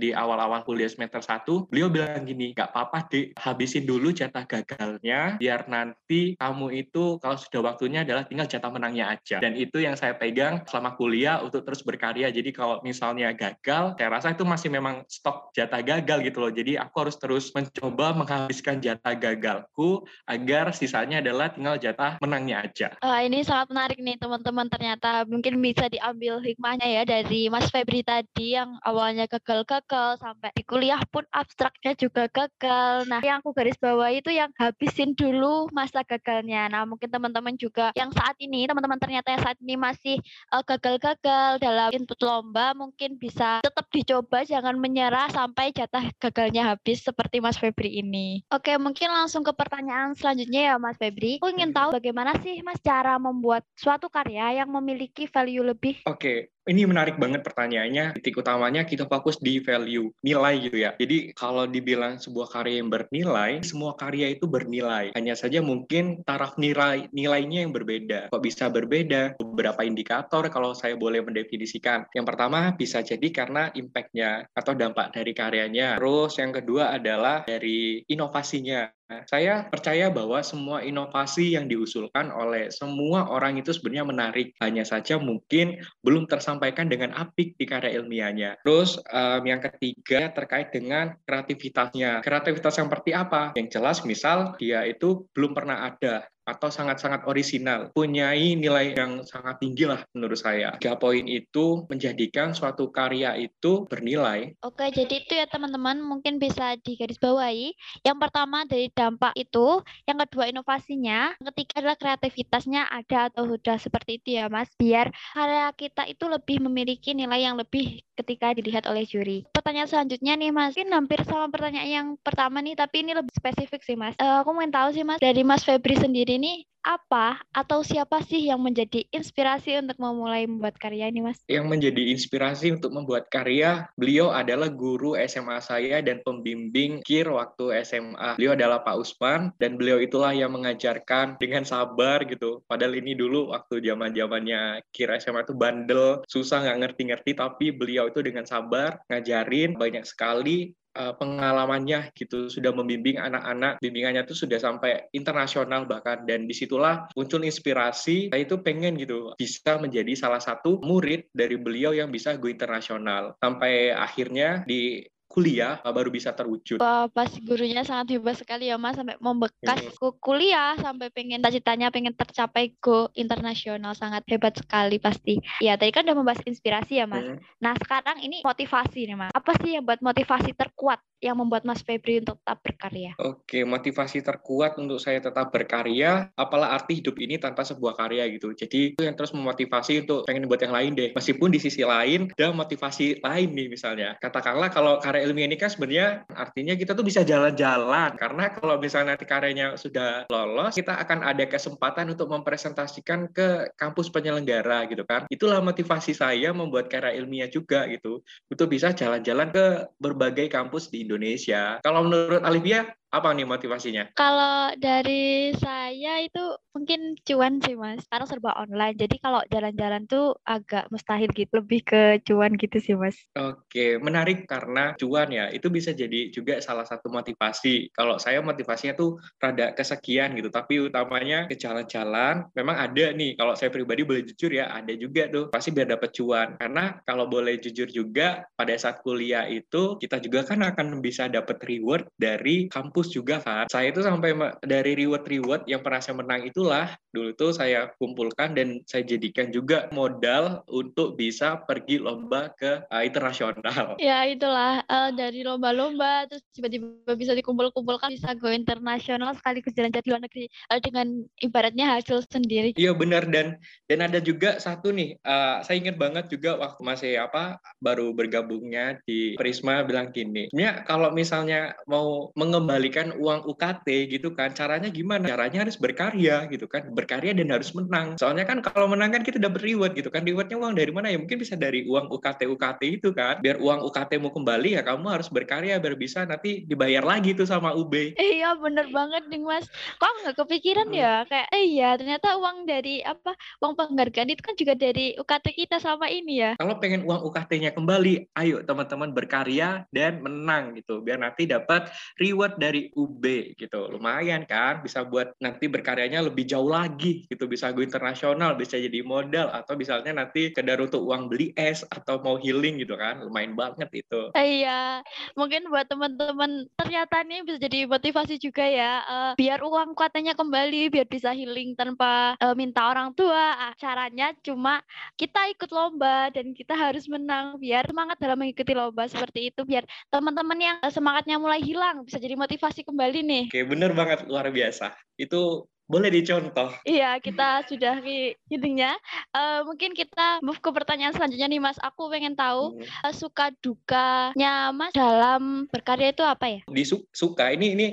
di 0.00 0.10
awal-awal 0.10 0.66
kuliah 0.66 0.90
semester 0.90 1.22
1 1.22 1.51
itu 1.52 1.68
beliau 1.68 1.92
bilang 1.92 2.24
gini, 2.24 2.56
gak 2.56 2.72
apa-apa 2.72 3.12
dek, 3.12 3.36
habisin 3.36 3.84
dulu 3.84 4.08
jatah 4.08 4.48
gagalnya, 4.48 5.36
biar 5.36 5.68
nanti 5.68 6.32
kamu 6.40 6.72
itu 6.72 7.20
kalau 7.20 7.36
sudah 7.36 7.60
waktunya 7.60 8.08
adalah 8.08 8.24
tinggal 8.24 8.48
jatah 8.48 8.72
menangnya 8.72 9.12
aja. 9.12 9.36
Dan 9.36 9.52
itu 9.60 9.84
yang 9.84 9.92
saya 9.92 10.16
pegang 10.16 10.64
selama 10.64 10.96
kuliah 10.96 11.44
untuk 11.44 11.68
terus 11.68 11.84
berkarya. 11.84 12.32
Jadi 12.32 12.56
kalau 12.56 12.80
misalnya 12.80 13.36
gagal, 13.36 14.00
saya 14.00 14.08
rasa 14.08 14.32
itu 14.32 14.48
masih 14.48 14.72
memang 14.72 15.04
stok 15.12 15.52
jatah 15.52 15.84
gagal 15.84 16.24
gitu 16.24 16.40
loh. 16.40 16.48
Jadi 16.48 16.80
aku 16.80 16.96
harus 17.04 17.20
terus 17.20 17.52
mencoba 17.52 18.16
menghabiskan 18.16 18.80
jatah 18.80 19.12
gagalku 19.12 20.08
agar 20.24 20.72
sisanya 20.72 21.20
adalah 21.20 21.52
tinggal 21.52 21.76
jatah 21.76 22.16
menangnya 22.24 22.64
aja. 22.64 22.88
Uh, 23.04 23.20
ini 23.20 23.44
sangat 23.44 23.68
menarik 23.68 24.00
nih 24.00 24.16
teman-teman. 24.16 24.72
Ternyata 24.72 25.28
mungkin 25.28 25.60
bisa 25.60 25.84
diambil 25.92 26.40
hikmahnya 26.40 26.88
ya 26.88 27.02
dari 27.04 27.52
Mas 27.52 27.68
Febri 27.68 28.00
tadi 28.00 28.56
yang 28.56 28.80
awalnya 28.80 29.28
gagal-gagal 29.28 30.24
sampai 30.24 30.48
di 30.56 30.64
kuliah 30.64 31.02
pun 31.12 31.28
abstraknya 31.42 31.98
juga 31.98 32.30
gagal. 32.30 33.10
Nah, 33.10 33.18
yang 33.26 33.42
aku 33.42 33.50
garis 33.50 33.74
bawah 33.82 34.08
itu 34.14 34.30
yang 34.30 34.54
habisin 34.54 35.18
dulu 35.18 35.66
masa 35.74 36.06
gagalnya. 36.06 36.70
Nah, 36.70 36.86
mungkin 36.86 37.10
teman-teman 37.10 37.58
juga 37.58 37.90
yang 37.98 38.14
saat 38.14 38.38
ini, 38.38 38.70
teman-teman 38.70 39.02
ternyata 39.02 39.34
yang 39.34 39.42
saat 39.42 39.58
ini 39.58 39.74
masih 39.74 40.16
gagal 40.62 40.92
gagal-gagal 40.92 41.64
dalam 41.64 41.88
input 41.90 42.20
lomba, 42.20 42.76
mungkin 42.76 43.16
bisa 43.16 43.64
tetap 43.64 43.88
dicoba, 43.88 44.44
jangan 44.44 44.76
menyerah 44.76 45.32
sampai 45.32 45.72
jatah 45.72 46.12
gagalnya 46.20 46.76
habis 46.76 47.00
seperti 47.00 47.40
Mas 47.40 47.56
Febri 47.56 47.98
ini. 47.98 48.44
Oke, 48.52 48.76
mungkin 48.76 49.08
langsung 49.08 49.40
ke 49.40 49.56
pertanyaan 49.56 50.12
selanjutnya 50.12 50.72
ya 50.72 50.74
Mas 50.76 51.00
Febri. 51.00 51.40
Aku 51.40 51.48
ingin 51.48 51.72
tahu 51.72 51.96
bagaimana 51.96 52.36
sih 52.44 52.60
Mas 52.60 52.78
cara 52.84 53.16
membuat 53.16 53.64
suatu 53.74 54.12
karya 54.12 54.62
yang 54.62 54.68
memiliki 54.68 55.24
value 55.24 55.64
lebih? 55.64 56.04
Oke, 56.04 56.51
ini 56.70 56.86
menarik 56.86 57.18
banget 57.18 57.42
pertanyaannya. 57.42 58.18
Titik 58.18 58.38
utamanya 58.38 58.86
kita 58.86 59.10
fokus 59.10 59.38
di 59.42 59.58
value, 59.58 60.14
nilai 60.22 60.54
gitu 60.62 60.78
ya. 60.78 60.94
Jadi 60.94 61.34
kalau 61.34 61.66
dibilang 61.66 62.22
sebuah 62.22 62.48
karya 62.50 62.78
yang 62.82 62.90
bernilai, 62.90 63.62
semua 63.66 63.98
karya 63.98 64.30
itu 64.34 64.46
bernilai. 64.46 65.10
Hanya 65.18 65.34
saja 65.34 65.58
mungkin 65.58 66.22
taraf 66.22 66.54
nilai 66.60 67.10
nilainya 67.10 67.66
yang 67.66 67.72
berbeda. 67.74 68.30
Kok 68.30 68.42
bisa 68.42 68.70
berbeda? 68.70 69.38
Beberapa 69.42 69.82
indikator 69.82 70.46
kalau 70.50 70.74
saya 70.76 70.94
boleh 70.94 71.22
mendefinisikan. 71.26 72.06
Yang 72.14 72.26
pertama 72.34 72.74
bisa 72.78 73.02
jadi 73.02 73.28
karena 73.34 73.74
impact-nya 73.74 74.46
atau 74.54 74.72
dampak 74.78 75.10
dari 75.10 75.34
karyanya. 75.34 75.98
Terus 75.98 76.38
yang 76.38 76.52
kedua 76.54 76.94
adalah 76.94 77.42
dari 77.42 78.06
inovasinya. 78.06 79.01
Saya 79.28 79.68
percaya 79.68 80.08
bahwa 80.08 80.40
semua 80.40 80.80
inovasi 80.80 81.54
yang 81.54 81.68
diusulkan 81.68 82.32
oleh 82.32 82.72
semua 82.72 83.28
orang 83.28 83.60
itu 83.60 83.74
sebenarnya 83.74 84.06
menarik. 84.08 84.48
Hanya 84.64 84.86
saja 84.88 85.20
mungkin 85.20 85.82
belum 86.00 86.24
tersampaikan 86.30 86.88
dengan 86.88 87.12
apik 87.12 87.58
di 87.60 87.64
karya 87.68 88.00
ilmiahnya. 88.00 88.64
Terus 88.64 88.96
um, 89.12 89.42
yang 89.44 89.60
ketiga 89.60 90.32
terkait 90.32 90.72
dengan 90.72 91.12
kreativitasnya. 91.28 92.24
Kreativitas 92.24 92.80
yang 92.80 92.88
seperti 92.88 93.10
apa? 93.12 93.52
Yang 93.52 93.68
jelas 93.76 93.98
misal 94.08 94.56
dia 94.56 94.88
itu 94.88 95.28
belum 95.36 95.52
pernah 95.52 95.92
ada 95.92 96.31
atau 96.44 96.68
sangat-sangat 96.68 97.24
orisinal, 97.24 97.90
punyai 97.94 98.54
nilai 98.58 98.92
yang 98.92 99.24
sangat 99.24 99.62
tinggi 99.62 99.88
lah 99.88 100.02
menurut 100.12 100.38
saya. 100.38 100.74
Tiga 100.78 100.98
poin 101.00 101.24
itu 101.24 101.86
menjadikan 101.88 102.52
suatu 102.52 102.90
karya 102.92 103.38
itu 103.40 103.88
bernilai. 103.88 104.54
Oke, 104.60 104.90
jadi 104.92 105.14
itu 105.22 105.32
ya 105.32 105.46
teman-teman 105.48 106.02
mungkin 106.02 106.36
bisa 106.36 106.76
digarisbawahi. 106.82 107.74
Yang 108.04 108.18
pertama 108.18 108.68
dari 108.68 108.90
dampak 108.92 109.32
itu, 109.38 109.80
yang 110.04 110.18
kedua 110.26 110.50
inovasinya, 110.50 111.34
yang 111.38 111.46
ketiga 111.54 111.72
adalah 111.82 111.96
kreativitasnya 111.98 112.82
ada 112.90 113.32
atau 113.32 113.48
sudah 113.48 113.78
seperti 113.78 114.18
itu 114.20 114.38
ya 114.38 114.50
Mas, 114.52 114.70
biar 114.76 115.14
karya 115.34 115.70
kita 115.74 116.04
itu 116.10 116.26
lebih 116.26 116.60
memiliki 116.60 117.14
nilai 117.14 117.42
yang 117.42 117.56
lebih 117.56 118.02
ketika 118.18 118.52
dilihat 118.52 118.84
oleh 118.86 119.06
juri. 119.08 119.46
Pertanyaan 119.54 119.88
selanjutnya 119.88 120.34
nih 120.36 120.50
Mas, 120.52 120.74
mungkin 120.74 120.98
hampir 120.98 121.20
sama 121.22 121.46
pertanyaan 121.48 121.90
yang 121.90 122.08
pertama 122.20 122.58
nih, 122.58 122.74
tapi 122.74 123.06
ini 123.06 123.14
lebih 123.14 123.30
spesifik 123.32 123.80
sih 123.86 123.94
Mas. 123.94 124.18
Uh, 124.18 124.42
aku 124.42 124.50
mau 124.50 124.66
tahu 124.66 124.90
sih 124.90 125.06
Mas, 125.06 125.22
dari 125.22 125.46
Mas 125.46 125.62
Febri 125.62 125.94
sendiri 125.94 126.36
ini 126.42 126.66
apa 126.82 127.38
atau 127.54 127.86
siapa 127.86 128.18
sih 128.26 128.50
yang 128.50 128.58
menjadi 128.58 129.06
inspirasi 129.14 129.78
untuk 129.78 129.94
memulai 130.02 130.50
membuat 130.50 130.74
karya 130.74 131.06
ini, 131.06 131.22
Mas? 131.22 131.38
Yang 131.46 131.66
menjadi 131.70 132.02
inspirasi 132.10 132.74
untuk 132.74 132.90
membuat 132.90 133.30
karya, 133.30 133.86
beliau 133.94 134.34
adalah 134.34 134.66
guru 134.66 135.14
SMA 135.14 135.62
saya 135.62 136.02
dan 136.02 136.18
pembimbing 136.26 136.98
KIR 137.06 137.30
waktu 137.30 137.86
SMA. 137.86 138.34
Beliau 138.34 138.58
adalah 138.58 138.82
Pak 138.82 138.98
Usman, 138.98 139.54
dan 139.62 139.78
beliau 139.78 140.02
itulah 140.02 140.34
yang 140.34 140.50
mengajarkan 140.50 141.38
dengan 141.38 141.62
sabar 141.62 142.26
gitu. 142.26 142.66
Padahal 142.66 142.98
ini 142.98 143.14
dulu 143.14 143.54
waktu 143.54 143.78
zaman-zamannya 143.78 144.82
KIR 144.90 145.22
SMA 145.22 145.46
itu 145.46 145.54
bandel, 145.54 146.26
susah 146.26 146.66
nggak 146.66 146.78
ngerti-ngerti, 146.82 147.38
tapi 147.38 147.70
beliau 147.70 148.10
itu 148.10 148.18
dengan 148.18 148.42
sabar 148.42 148.98
ngajarin 149.06 149.78
banyak 149.78 150.02
sekali 150.02 150.74
uh, 150.96 151.14
pengalamannya 151.16 152.12
gitu 152.16 152.48
sudah 152.48 152.72
membimbing 152.72 153.16
anak-anak. 153.18 153.80
Bimbingannya 153.80 154.24
itu 154.24 154.36
sudah 154.36 154.58
sampai 154.60 155.08
internasional 155.16 155.84
bahkan. 155.88 156.24
Dan 156.24 156.46
di 156.48 156.54
situlah 156.54 157.08
muncul 157.16 157.42
inspirasi. 157.44 158.32
Saya 158.32 158.42
itu 158.44 158.60
pengen 158.60 158.96
gitu 159.00 159.32
bisa 159.36 159.80
menjadi 159.80 160.12
salah 160.16 160.40
satu 160.40 160.80
murid 160.84 161.32
dari 161.32 161.56
beliau 161.56 161.96
yang 161.96 162.12
bisa 162.12 162.36
go 162.36 162.48
internasional. 162.48 163.36
Sampai 163.40 163.92
akhirnya 163.92 164.64
di 164.68 165.04
kuliah 165.32 165.80
baru 165.80 166.12
bisa 166.12 166.28
terwujud. 166.36 166.76
Wah, 166.76 167.08
pas 167.08 167.32
gurunya 167.40 167.80
sangat 167.88 168.12
hebat 168.12 168.36
sekali 168.36 168.68
ya 168.68 168.76
Mas 168.76 169.00
sampai 169.00 169.16
membekas 169.16 169.80
hmm. 169.80 170.20
kuliah 170.20 170.76
sampai 170.76 171.08
pengen 171.08 171.40
cita-citanya 171.40 171.88
pengen 171.88 172.12
tercapai 172.12 172.76
go 172.84 173.08
internasional 173.16 173.96
sangat 173.96 174.28
hebat 174.28 174.52
sekali 174.52 175.00
pasti. 175.00 175.40
Ya, 175.64 175.80
tadi 175.80 175.88
kan 175.88 176.04
udah 176.04 176.16
membahas 176.20 176.44
inspirasi 176.44 177.00
ya 177.00 177.08
Mas. 177.08 177.24
Hmm. 177.24 177.40
Nah, 177.64 177.72
sekarang 177.80 178.20
ini 178.20 178.44
motivasi 178.44 179.08
nih 179.08 179.16
Mas. 179.16 179.32
Apa 179.32 179.56
sih 179.64 179.80
yang 179.80 179.88
buat 179.88 180.04
motivasi 180.04 180.52
terkuat 180.52 181.00
yang 181.22 181.38
membuat 181.38 181.62
Mas 181.62 181.86
Febri 181.86 182.18
untuk 182.18 182.42
tetap 182.42 182.58
berkarya? 182.66 183.14
Oke, 183.22 183.62
motivasi 183.62 184.26
terkuat 184.26 184.74
untuk 184.76 184.98
saya 184.98 185.22
tetap 185.22 185.54
berkarya, 185.54 186.34
apalah 186.34 186.74
arti 186.74 186.98
hidup 186.98 187.14
ini 187.22 187.38
tanpa 187.38 187.62
sebuah 187.62 187.94
karya 187.94 188.26
gitu. 188.34 188.50
Jadi 188.50 188.98
itu 188.98 189.00
yang 189.06 189.14
terus 189.14 189.30
memotivasi 189.30 190.02
untuk 190.02 190.26
pengen 190.26 190.50
buat 190.50 190.58
yang 190.58 190.74
lain 190.74 190.98
deh. 190.98 191.14
Meskipun 191.14 191.54
di 191.54 191.62
sisi 191.62 191.86
lain 191.86 192.34
ada 192.34 192.50
motivasi 192.50 193.22
lain 193.22 193.48
nih 193.54 193.68
misalnya. 193.70 194.18
Katakanlah 194.18 194.74
kalau 194.74 194.98
karya 194.98 195.22
ilmiah 195.22 195.46
ini 195.46 195.54
kan 195.54 195.70
sebenarnya 195.70 196.26
artinya 196.34 196.74
kita 196.74 196.98
tuh 196.98 197.06
bisa 197.06 197.22
jalan-jalan. 197.22 198.18
Karena 198.18 198.50
kalau 198.50 198.82
misalnya 198.82 199.14
nanti 199.14 199.24
karyanya 199.24 199.78
sudah 199.78 200.26
lolos, 200.26 200.74
kita 200.74 200.98
akan 200.98 201.22
ada 201.22 201.46
kesempatan 201.46 202.10
untuk 202.10 202.34
mempresentasikan 202.34 203.30
ke 203.30 203.70
kampus 203.78 204.10
penyelenggara 204.10 204.90
gitu 204.90 205.06
kan. 205.06 205.30
Itulah 205.30 205.62
motivasi 205.62 206.18
saya 206.18 206.50
membuat 206.50 206.90
karya 206.90 207.14
ilmiah 207.14 207.46
juga 207.46 207.86
gitu. 207.86 208.26
Untuk 208.50 208.66
bisa 208.74 208.90
jalan-jalan 208.90 209.54
ke 209.54 209.86
berbagai 210.02 210.50
kampus 210.50 210.90
di 210.90 211.06
Indonesia 211.06 211.11
Indonesia. 211.12 211.78
Kalau 211.84 212.08
menurut 212.08 212.40
Alivia, 212.40 212.88
apa 213.12 213.28
nih 213.36 213.44
motivasinya? 213.44 214.16
Kalau 214.16 214.72
dari 214.80 215.52
saya 215.60 216.24
itu 216.24 216.56
mungkin 216.72 217.12
cuan 217.20 217.60
sih 217.60 217.76
mas, 217.76 218.00
karena 218.08 218.24
serba 218.24 218.56
online. 218.56 218.96
Jadi 218.96 219.20
kalau 219.20 219.44
jalan-jalan 219.52 220.08
tuh 220.08 220.32
agak 220.48 220.88
mustahil 220.88 221.28
gitu, 221.36 221.60
lebih 221.60 221.84
ke 221.84 222.02
cuan 222.24 222.56
gitu 222.56 222.80
sih 222.80 222.96
mas. 222.96 223.20
Oke, 223.36 224.00
menarik 224.00 224.48
karena 224.48 224.96
cuan 224.96 225.28
ya, 225.28 225.52
itu 225.52 225.68
bisa 225.68 225.92
jadi 225.92 226.32
juga 226.32 226.64
salah 226.64 226.88
satu 226.88 227.12
motivasi. 227.12 227.92
Kalau 227.92 228.16
saya 228.16 228.40
motivasinya 228.40 228.96
tuh 228.96 229.20
rada 229.36 229.76
kesekian 229.76 230.32
gitu, 230.40 230.48
tapi 230.48 230.80
utamanya 230.80 231.44
ke 231.44 231.60
jalan-jalan. 231.60 232.48
Memang 232.56 232.76
ada 232.80 233.12
nih, 233.12 233.36
kalau 233.36 233.52
saya 233.52 233.68
pribadi 233.68 234.08
boleh 234.08 234.24
jujur 234.24 234.56
ya, 234.56 234.72
ada 234.72 234.96
juga 234.96 235.28
tuh 235.28 235.52
pasti 235.52 235.68
biar 235.68 235.92
dapat 235.92 236.10
cuan. 236.16 236.56
Karena 236.56 236.96
kalau 237.04 237.28
boleh 237.28 237.60
jujur 237.60 237.92
juga, 237.92 238.48
pada 238.56 238.72
saat 238.80 239.04
kuliah 239.04 239.44
itu 239.44 240.00
kita 240.00 240.16
juga 240.24 240.48
kan 240.48 240.64
akan 240.64 241.04
bisa 241.04 241.28
dapat 241.28 241.60
reward 241.68 242.08
dari 242.16 242.72
kampus 242.72 243.01
kampus 243.02 243.18
juga 243.18 243.42
kan. 243.42 243.66
Saya 243.66 243.90
itu 243.90 243.98
sampai 243.98 244.30
dari 244.62 244.94
reward-reward 244.94 245.66
yang 245.66 245.82
pernah 245.82 245.98
saya 245.98 246.14
menang 246.22 246.46
itulah 246.46 246.94
dulu 247.10 247.34
itu 247.34 247.46
saya 247.50 247.90
kumpulkan 247.98 248.54
dan 248.54 248.78
saya 248.86 249.02
jadikan 249.02 249.50
juga 249.50 249.90
modal 249.90 250.62
untuk 250.70 251.18
bisa 251.18 251.58
pergi 251.66 251.98
lomba 251.98 252.54
ke 252.54 252.86
uh, 252.86 253.02
internasional. 253.02 253.98
Ya 254.12 254.22
itulah 254.28 254.84
uh, 254.86 255.10
dari 255.14 255.42
lomba-lomba 255.42 256.30
terus 256.30 256.44
tiba-tiba 256.54 257.16
bisa 257.18 257.32
dikumpul-kumpulkan 257.34 258.12
bisa 258.14 258.34
go 258.38 258.50
internasional 258.50 259.32
sekaligus 259.34 259.72
jalan-jalan 259.74 260.06
luar 260.06 260.22
negeri 260.22 260.46
uh, 260.70 260.78
dengan 260.78 261.06
ibaratnya 261.42 261.98
hasil 261.98 262.22
sendiri. 262.30 262.76
Iya 262.78 262.94
benar 262.94 263.26
dan 263.26 263.58
dan 263.90 263.98
ada 264.04 264.22
juga 264.22 264.60
satu 264.62 264.94
nih 264.94 265.18
uh, 265.26 265.64
saya 265.66 265.80
ingat 265.80 265.96
banget 265.98 266.24
juga 266.30 266.60
waktu 266.60 266.80
masih 266.84 267.12
apa 267.18 267.58
baru 267.80 268.14
bergabungnya 268.14 269.00
di 269.08 269.34
Prisma 269.34 269.82
bilang 269.82 270.12
gini. 270.12 270.52
Sebenarnya 270.52 270.84
kalau 270.84 271.08
misalnya 271.10 271.72
mau 271.88 272.28
mengembalikan 272.36 272.91
memberikan 272.92 273.16
uang 273.16 273.48
UKT 273.48 273.88
gitu 274.12 274.36
kan. 274.36 274.52
Caranya 274.52 274.92
gimana? 274.92 275.32
Caranya 275.32 275.64
harus 275.64 275.80
berkarya 275.80 276.44
gitu 276.52 276.68
kan. 276.68 276.92
Berkarya 276.92 277.32
dan 277.32 277.48
harus 277.48 277.72
menang. 277.72 278.20
Soalnya 278.20 278.44
kan 278.44 278.60
kalau 278.60 278.84
menang 278.84 279.16
kan 279.16 279.24
kita 279.24 279.40
dapat 279.40 279.64
reward 279.64 279.96
gitu 279.96 280.12
kan. 280.12 280.28
Rewardnya 280.28 280.60
uang 280.60 280.76
dari 280.76 280.92
mana? 280.92 281.08
Ya 281.08 281.16
mungkin 281.16 281.40
bisa 281.40 281.56
dari 281.56 281.88
uang 281.88 282.12
UKT 282.12 282.44
UKT 282.52 282.82
itu 283.00 283.08
kan. 283.16 283.40
Biar 283.40 283.56
uang 283.56 283.80
UKT 283.88 284.20
mau 284.20 284.28
kembali 284.28 284.76
ya 284.76 284.84
kamu 284.84 285.08
harus 285.08 285.32
berkarya 285.32 285.80
biar 285.80 285.96
bisa 285.96 286.28
nanti 286.28 286.68
dibayar 286.68 287.00
lagi 287.00 287.32
tuh 287.32 287.48
sama 287.48 287.72
UB 287.72 288.12
iya 288.18 288.58
bener 288.58 288.90
banget 288.90 289.30
nih 289.30 289.38
mas. 289.38 289.70
Kok 290.02 290.12
nggak 290.26 290.36
kepikiran 290.42 290.88
hmm. 290.90 290.98
ya 290.98 291.12
kayak 291.30 291.48
eh 291.54 291.64
iya 291.64 291.94
ternyata 291.94 292.34
uang 292.34 292.66
dari 292.66 292.98
apa 293.06 293.38
uang 293.62 293.78
penghargaan 293.78 294.34
itu 294.34 294.42
kan 294.42 294.54
juga 294.58 294.74
dari 294.74 295.14
UKT 295.14 295.46
kita 295.54 295.76
sama 295.78 296.10
ini 296.10 296.42
ya. 296.42 296.50
Kalau 296.58 296.76
pengen 296.82 297.06
uang 297.06 297.22
UKT-nya 297.30 297.70
kembali 297.72 298.34
ayo 298.34 298.66
teman-teman 298.66 299.14
berkarya 299.14 299.86
dan 299.94 300.20
menang 300.24 300.74
gitu. 300.74 301.00
Biar 301.00 301.22
nanti 301.22 301.46
dapat 301.46 301.86
reward 302.18 302.58
dari 302.58 302.81
UB 302.90 303.54
gitu. 303.54 303.80
Lumayan 303.92 304.42
kan 304.48 304.82
bisa 304.82 305.06
buat 305.06 305.36
nanti 305.38 305.70
berkaryanya 305.70 306.24
lebih 306.26 306.48
jauh 306.48 306.66
lagi 306.66 307.28
gitu. 307.30 307.46
Bisa 307.46 307.70
go 307.70 307.84
internasional, 307.84 308.58
bisa 308.58 308.80
jadi 308.80 309.04
modal 309.06 309.52
atau 309.54 309.78
misalnya 309.78 310.16
nanti 310.16 310.50
kedar 310.50 310.82
untuk 310.82 311.06
uang 311.06 311.30
beli 311.30 311.52
es 311.54 311.84
atau 311.92 312.18
mau 312.24 312.40
healing 312.40 312.80
gitu 312.80 312.96
kan. 312.96 313.20
Lumayan 313.20 313.54
banget 313.54 313.92
itu. 313.92 314.32
Iya, 314.32 315.04
mungkin 315.36 315.68
buat 315.68 315.86
teman-teman 315.86 316.66
ternyata 316.80 317.20
nih 317.22 317.44
bisa 317.44 317.58
jadi 317.60 317.84
motivasi 317.84 318.40
juga 318.40 318.64
ya. 318.64 319.04
Uh, 319.04 319.32
biar 319.36 319.60
uang 319.60 319.92
kuatnya 319.92 320.32
kembali, 320.32 320.88
biar 320.88 321.06
bisa 321.06 321.36
healing 321.36 321.76
tanpa 321.76 322.34
uh, 322.40 322.56
minta 322.56 322.88
orang 322.88 323.12
tua. 323.12 323.54
Uh, 323.68 323.74
caranya 323.76 324.32
cuma 324.40 324.80
kita 325.20 325.52
ikut 325.52 325.68
lomba 325.68 326.32
dan 326.32 326.56
kita 326.56 326.72
harus 326.72 327.04
menang 327.04 327.60
biar 327.60 327.84
semangat 327.84 328.16
dalam 328.16 328.40
mengikuti 328.40 328.72
lomba 328.72 329.04
seperti 329.04 329.52
itu 329.52 329.60
biar 329.68 329.84
teman-teman 330.08 330.56
yang 330.56 330.76
uh, 330.80 330.88
semangatnya 330.88 331.36
mulai 331.36 331.60
hilang 331.60 332.06
bisa 332.08 332.16
jadi 332.16 332.38
motivasi 332.38 332.71
motivasi 332.72 332.88
kembali 332.88 333.18
nih. 333.20 333.44
Oke, 333.52 333.62
bener 333.68 333.92
banget 333.92 334.24
luar 334.24 334.48
biasa. 334.48 334.96
Itu 335.20 335.68
boleh 335.84 336.08
dicontoh. 336.08 336.72
Iya, 336.88 337.20
kita 337.20 337.68
sudah 337.68 338.00
di 338.00 338.32
hidungnya. 338.48 338.96
Uh, 339.28 339.60
mungkin 339.68 339.92
kita 339.92 340.40
move 340.40 340.56
ke 340.56 340.72
pertanyaan 340.72 341.12
selanjutnya 341.12 341.52
nih, 341.52 341.60
Mas. 341.60 341.76
Aku 341.84 342.08
pengen 342.08 342.32
tahu 342.32 342.80
hmm. 342.80 342.88
uh, 343.04 343.12
suka 343.12 343.52
dukanya 343.60 344.72
Mas 344.72 344.96
dalam 344.96 345.68
berkarya 345.68 346.16
itu 346.16 346.24
apa 346.24 346.48
ya? 346.48 346.60
Di 346.64 346.84
su 346.88 347.04
suka 347.12 347.52
ini 347.52 347.76
ini 347.76 347.86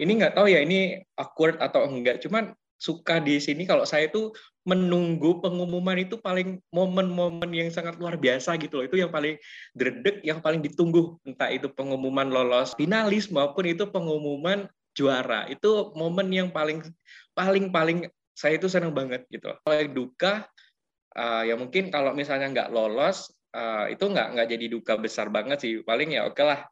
ini 0.00 0.12
nggak 0.16 0.32
tahu 0.40 0.48
ya 0.48 0.64
ini 0.64 0.96
awkward 1.20 1.60
atau 1.60 1.84
enggak. 1.84 2.24
Cuman 2.24 2.56
suka 2.80 3.20
di 3.20 3.36
sini 3.36 3.68
kalau 3.68 3.84
saya 3.84 4.08
itu 4.08 4.32
menunggu 4.62 5.42
pengumuman 5.42 5.98
itu 5.98 6.14
paling 6.22 6.62
momen-momen 6.70 7.50
yang 7.50 7.68
sangat 7.74 7.98
luar 7.98 8.14
biasa 8.14 8.54
gitu 8.62 8.82
loh. 8.82 8.84
Itu 8.86 8.96
yang 8.98 9.10
paling 9.10 9.34
dredek, 9.74 10.22
yang 10.22 10.38
paling 10.38 10.62
ditunggu. 10.62 11.18
Entah 11.26 11.50
itu 11.50 11.66
pengumuman 11.70 12.30
lolos 12.30 12.74
finalis 12.78 13.26
maupun 13.28 13.66
itu 13.66 13.90
pengumuman 13.90 14.70
juara. 14.94 15.50
Itu 15.50 15.90
momen 15.98 16.30
yang 16.30 16.48
paling 16.54 16.86
paling 17.34 17.74
paling 17.74 18.06
saya 18.32 18.56
itu 18.56 18.70
senang 18.70 18.94
banget 18.94 19.26
gitu. 19.28 19.50
Kalau 19.50 19.82
duka 19.90 20.46
uh, 21.18 21.42
ya 21.42 21.58
mungkin 21.58 21.90
kalau 21.90 22.14
misalnya 22.14 22.48
nggak 22.54 22.70
lolos 22.70 23.34
uh, 23.52 23.90
itu 23.90 24.04
nggak 24.06 24.38
nggak 24.38 24.48
jadi 24.48 24.66
duka 24.70 24.94
besar 24.94 25.26
banget 25.28 25.58
sih. 25.58 25.72
Paling 25.82 26.14
ya 26.14 26.30
oke 26.30 26.42
lah 26.42 26.62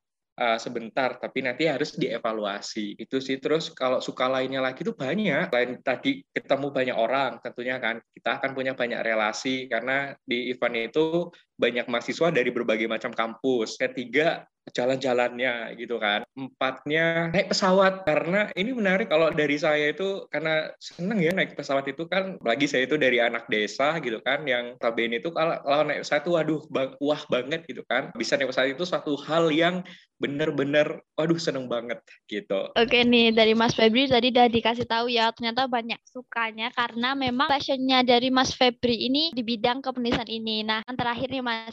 uh, 0.40 0.56
sebentar, 0.56 1.20
tapi 1.20 1.44
nanti 1.44 1.68
harus 1.68 1.92
dievaluasi. 1.94 2.96
Itu 2.96 3.20
sih. 3.20 3.36
Terus 3.36 3.70
kalau 3.76 4.00
suka 4.00 4.26
lainnya 4.26 4.64
lagi 4.64 4.80
itu 4.80 4.96
banyak. 4.96 5.52
Lain 5.52 5.70
tadi 5.84 6.24
ketemu 6.32 6.72
banyak 6.72 6.96
orang, 6.96 7.38
tentunya 7.44 7.76
kan 7.76 8.00
kita 8.16 8.40
akan 8.40 8.50
punya 8.56 8.72
banyak 8.72 9.00
relasi 9.04 9.68
karena 9.68 10.16
di 10.24 10.48
event 10.48 10.90
itu 10.90 11.28
banyak 11.60 11.86
mahasiswa 11.86 12.32
dari 12.32 12.50
berbagai 12.50 12.88
macam 12.88 13.12
kampus. 13.12 13.76
Ketiga, 13.76 14.48
jalan-jalannya 14.72 15.74
gitu 15.76 15.96
kan. 15.98 16.24
Empatnya 16.34 17.30
naik 17.34 17.52
pesawat 17.52 18.06
karena 18.06 18.50
ini 18.54 18.70
menarik 18.74 19.10
kalau 19.10 19.30
dari 19.30 19.56
saya 19.60 19.92
itu 19.92 20.26
karena 20.30 20.70
seneng 20.78 21.18
ya 21.20 21.32
naik 21.34 21.54
pesawat 21.54 21.86
itu 21.90 22.06
kan 22.06 22.38
lagi 22.42 22.66
saya 22.70 22.86
itu 22.86 22.96
dari 22.96 23.18
anak 23.18 23.46
desa 23.50 23.98
gitu 24.00 24.18
kan 24.22 24.46
yang 24.46 24.78
tabene 24.78 25.18
itu 25.18 25.30
kalau, 25.34 25.58
kalau 25.62 25.84
naik 25.86 26.02
pesawat 26.06 26.22
itu 26.22 26.32
waduh 26.34 26.62
bang, 26.70 26.90
wah 26.98 27.22
banget 27.28 27.60
gitu 27.66 27.82
kan. 27.86 28.10
Bisa 28.14 28.38
naik 28.38 28.50
pesawat 28.54 28.74
itu 28.74 28.84
suatu 28.86 29.14
hal 29.26 29.50
yang 29.50 29.82
bener-bener 30.20 31.00
waduh 31.16 31.40
seneng 31.40 31.64
banget 31.64 31.96
gitu. 32.28 32.68
Oke 32.76 33.00
nih 33.08 33.32
dari 33.32 33.56
Mas 33.56 33.72
Febri 33.72 34.04
tadi 34.04 34.28
udah 34.28 34.52
dikasih 34.52 34.84
tahu 34.84 35.08
ya 35.08 35.32
ternyata 35.32 35.64
banyak 35.64 35.96
sukanya 36.04 36.68
karena 36.76 37.16
memang 37.16 37.48
passionnya 37.48 38.04
dari 38.04 38.28
Mas 38.28 38.52
Febri 38.52 39.08
ini 39.08 39.32
di 39.32 39.40
bidang 39.40 39.80
kepenulisan 39.80 40.28
ini. 40.28 40.60
Nah 40.60 40.84
yang 40.84 40.96
terakhir 41.00 41.32
nih 41.32 41.40
Mas 41.40 41.72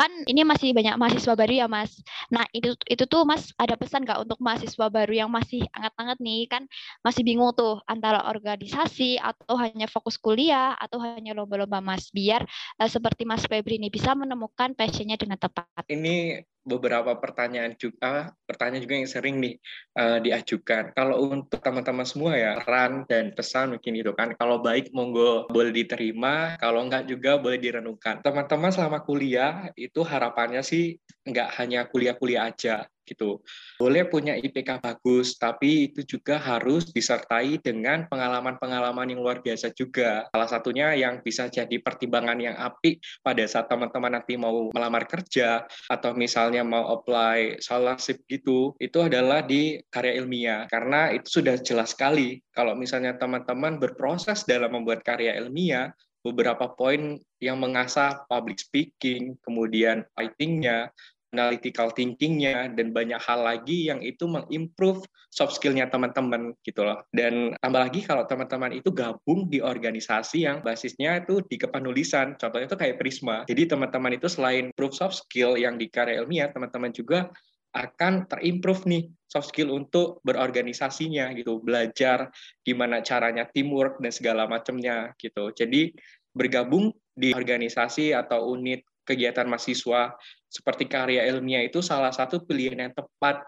kan 0.00 0.10
ini 0.24 0.42
masih 0.48 0.72
banyak 0.72 0.96
mahasiswa 0.96 1.36
baru 1.36 1.54
ya 1.60 1.66
Mas. 1.68 2.00
Nah, 2.32 2.44
itu 2.54 2.76
itu 2.88 3.04
tuh 3.04 3.26
Mas 3.28 3.52
ada 3.58 3.74
pesan 3.74 4.04
nggak 4.04 4.24
untuk 4.24 4.38
mahasiswa 4.40 4.86
baru 4.88 5.12
yang 5.12 5.30
masih 5.32 5.66
anget-anget 5.74 6.18
nih 6.22 6.42
kan 6.48 6.62
masih 7.04 7.22
bingung 7.26 7.50
tuh 7.52 7.80
antara 7.84 8.24
organisasi 8.28 9.20
atau 9.20 9.56
hanya 9.60 9.90
fokus 9.90 10.16
kuliah 10.16 10.76
atau 10.78 11.00
hanya 11.02 11.36
lomba-lomba 11.36 11.82
Mas 11.84 12.08
biar 12.14 12.44
uh, 12.80 12.88
seperti 12.88 13.26
Mas 13.28 13.44
Febri 13.44 13.76
ini 13.76 13.90
bisa 13.90 14.14
menemukan 14.16 14.72
passionnya 14.72 15.18
dengan 15.18 15.36
tepat. 15.36 15.84
Ini 15.90 16.44
beberapa 16.64 17.12
pertanyaan 17.20 17.76
juga 17.76 18.32
pertanyaan 18.48 18.82
juga 18.82 18.94
yang 18.96 19.08
sering 19.08 19.36
nih 19.38 19.54
uh, 20.00 20.18
diajukan. 20.18 20.96
Kalau 20.96 21.28
untuk 21.28 21.60
teman-teman 21.60 22.08
semua 22.08 22.32
ya 22.34 22.58
ran 22.64 23.04
dan 23.04 23.36
pesan 23.36 23.76
mungkin 23.76 23.92
itu 23.94 24.12
kan. 24.16 24.32
Kalau 24.34 24.64
baik 24.64 24.90
monggo 24.96 25.46
boleh 25.52 25.70
diterima, 25.70 26.56
kalau 26.56 26.82
enggak 26.84 27.04
juga 27.06 27.36
boleh 27.36 27.60
direnungkan. 27.60 28.24
Teman-teman 28.24 28.72
selama 28.72 29.04
kuliah 29.04 29.68
itu 29.76 30.00
harapannya 30.00 30.64
sih 30.64 30.96
enggak 31.28 31.52
hanya 31.60 31.84
kuliah-kuliah 31.88 32.48
aja, 32.48 32.88
gitu. 33.04 33.44
Boleh 33.78 34.08
punya 34.08 34.34
IPK 34.34 34.80
bagus, 34.80 35.36
tapi 35.36 35.92
itu 35.92 36.02
juga 36.04 36.40
harus 36.40 36.90
disertai 36.90 37.60
dengan 37.60 38.08
pengalaman-pengalaman 38.08 39.12
yang 39.14 39.20
luar 39.20 39.44
biasa 39.44 39.70
juga. 39.76 40.26
Salah 40.32 40.48
satunya 40.48 40.96
yang 40.96 41.20
bisa 41.20 41.46
jadi 41.52 41.78
pertimbangan 41.78 42.40
yang 42.40 42.56
apik 42.56 43.04
pada 43.20 43.44
saat 43.44 43.68
teman-teman 43.68 44.20
nanti 44.20 44.34
mau 44.34 44.72
melamar 44.72 45.04
kerja 45.04 45.68
atau 45.92 46.16
misalnya 46.16 46.64
mau 46.64 46.96
apply 46.96 47.60
scholarship 47.60 48.24
gitu, 48.26 48.72
itu 48.80 48.98
adalah 48.98 49.44
di 49.44 49.78
karya 49.92 50.18
ilmiah. 50.18 50.66
Karena 50.66 51.12
itu 51.12 51.40
sudah 51.40 51.60
jelas 51.60 51.92
sekali 51.92 52.40
kalau 52.56 52.72
misalnya 52.74 53.14
teman-teman 53.20 53.76
berproses 53.78 54.48
dalam 54.48 54.72
membuat 54.72 55.04
karya 55.04 55.36
ilmiah, 55.38 55.92
beberapa 56.24 56.72
poin 56.72 57.20
yang 57.36 57.60
mengasah 57.60 58.24
public 58.32 58.56
speaking, 58.56 59.36
kemudian 59.44 60.08
writing-nya, 60.16 60.88
analytical 61.34 61.90
thinking-nya, 61.90 62.70
dan 62.70 62.94
banyak 62.94 63.18
hal 63.18 63.42
lagi 63.42 63.90
yang 63.90 63.98
itu 64.00 64.30
mengimprove 64.30 65.02
soft 65.34 65.58
skill-nya 65.58 65.90
teman-teman 65.90 66.54
gitu 66.62 66.86
loh. 66.86 67.02
Dan 67.10 67.58
tambah 67.58 67.90
lagi 67.90 68.06
kalau 68.06 68.22
teman-teman 68.24 68.78
itu 68.78 68.94
gabung 68.94 69.50
di 69.50 69.58
organisasi 69.58 70.46
yang 70.46 70.62
basisnya 70.62 71.26
itu 71.26 71.42
di 71.42 71.58
kepenulisan, 71.58 72.38
contohnya 72.38 72.70
itu 72.70 72.78
kayak 72.78 72.96
Prisma. 73.02 73.42
Jadi 73.50 73.66
teman-teman 73.66 74.14
itu 74.14 74.30
selain 74.30 74.70
improve 74.70 74.94
soft 74.94 75.26
skill 75.26 75.58
yang 75.58 75.74
di 75.74 75.90
karya 75.90 76.22
ilmiah, 76.22 76.54
teman-teman 76.54 76.94
juga 76.94 77.34
akan 77.74 78.30
terimprove 78.30 78.86
nih 78.86 79.02
soft 79.26 79.50
skill 79.50 79.74
untuk 79.74 80.22
berorganisasinya 80.22 81.34
gitu, 81.34 81.58
belajar 81.58 82.30
gimana 82.62 83.02
caranya 83.02 83.50
teamwork 83.50 83.98
dan 83.98 84.14
segala 84.14 84.46
macamnya 84.46 85.10
gitu. 85.18 85.50
Jadi 85.50 85.90
bergabung 86.30 86.94
di 87.14 87.34
organisasi 87.34 88.14
atau 88.14 88.54
unit 88.54 88.86
kegiatan 89.04 89.46
mahasiswa 89.46 90.16
seperti 90.48 90.88
karya 90.88 91.28
ilmiah 91.28 91.64
itu 91.64 91.84
salah 91.84 92.10
satu 92.10 92.42
pilihan 92.42 92.88
yang 92.88 92.92
tepat 92.96 93.44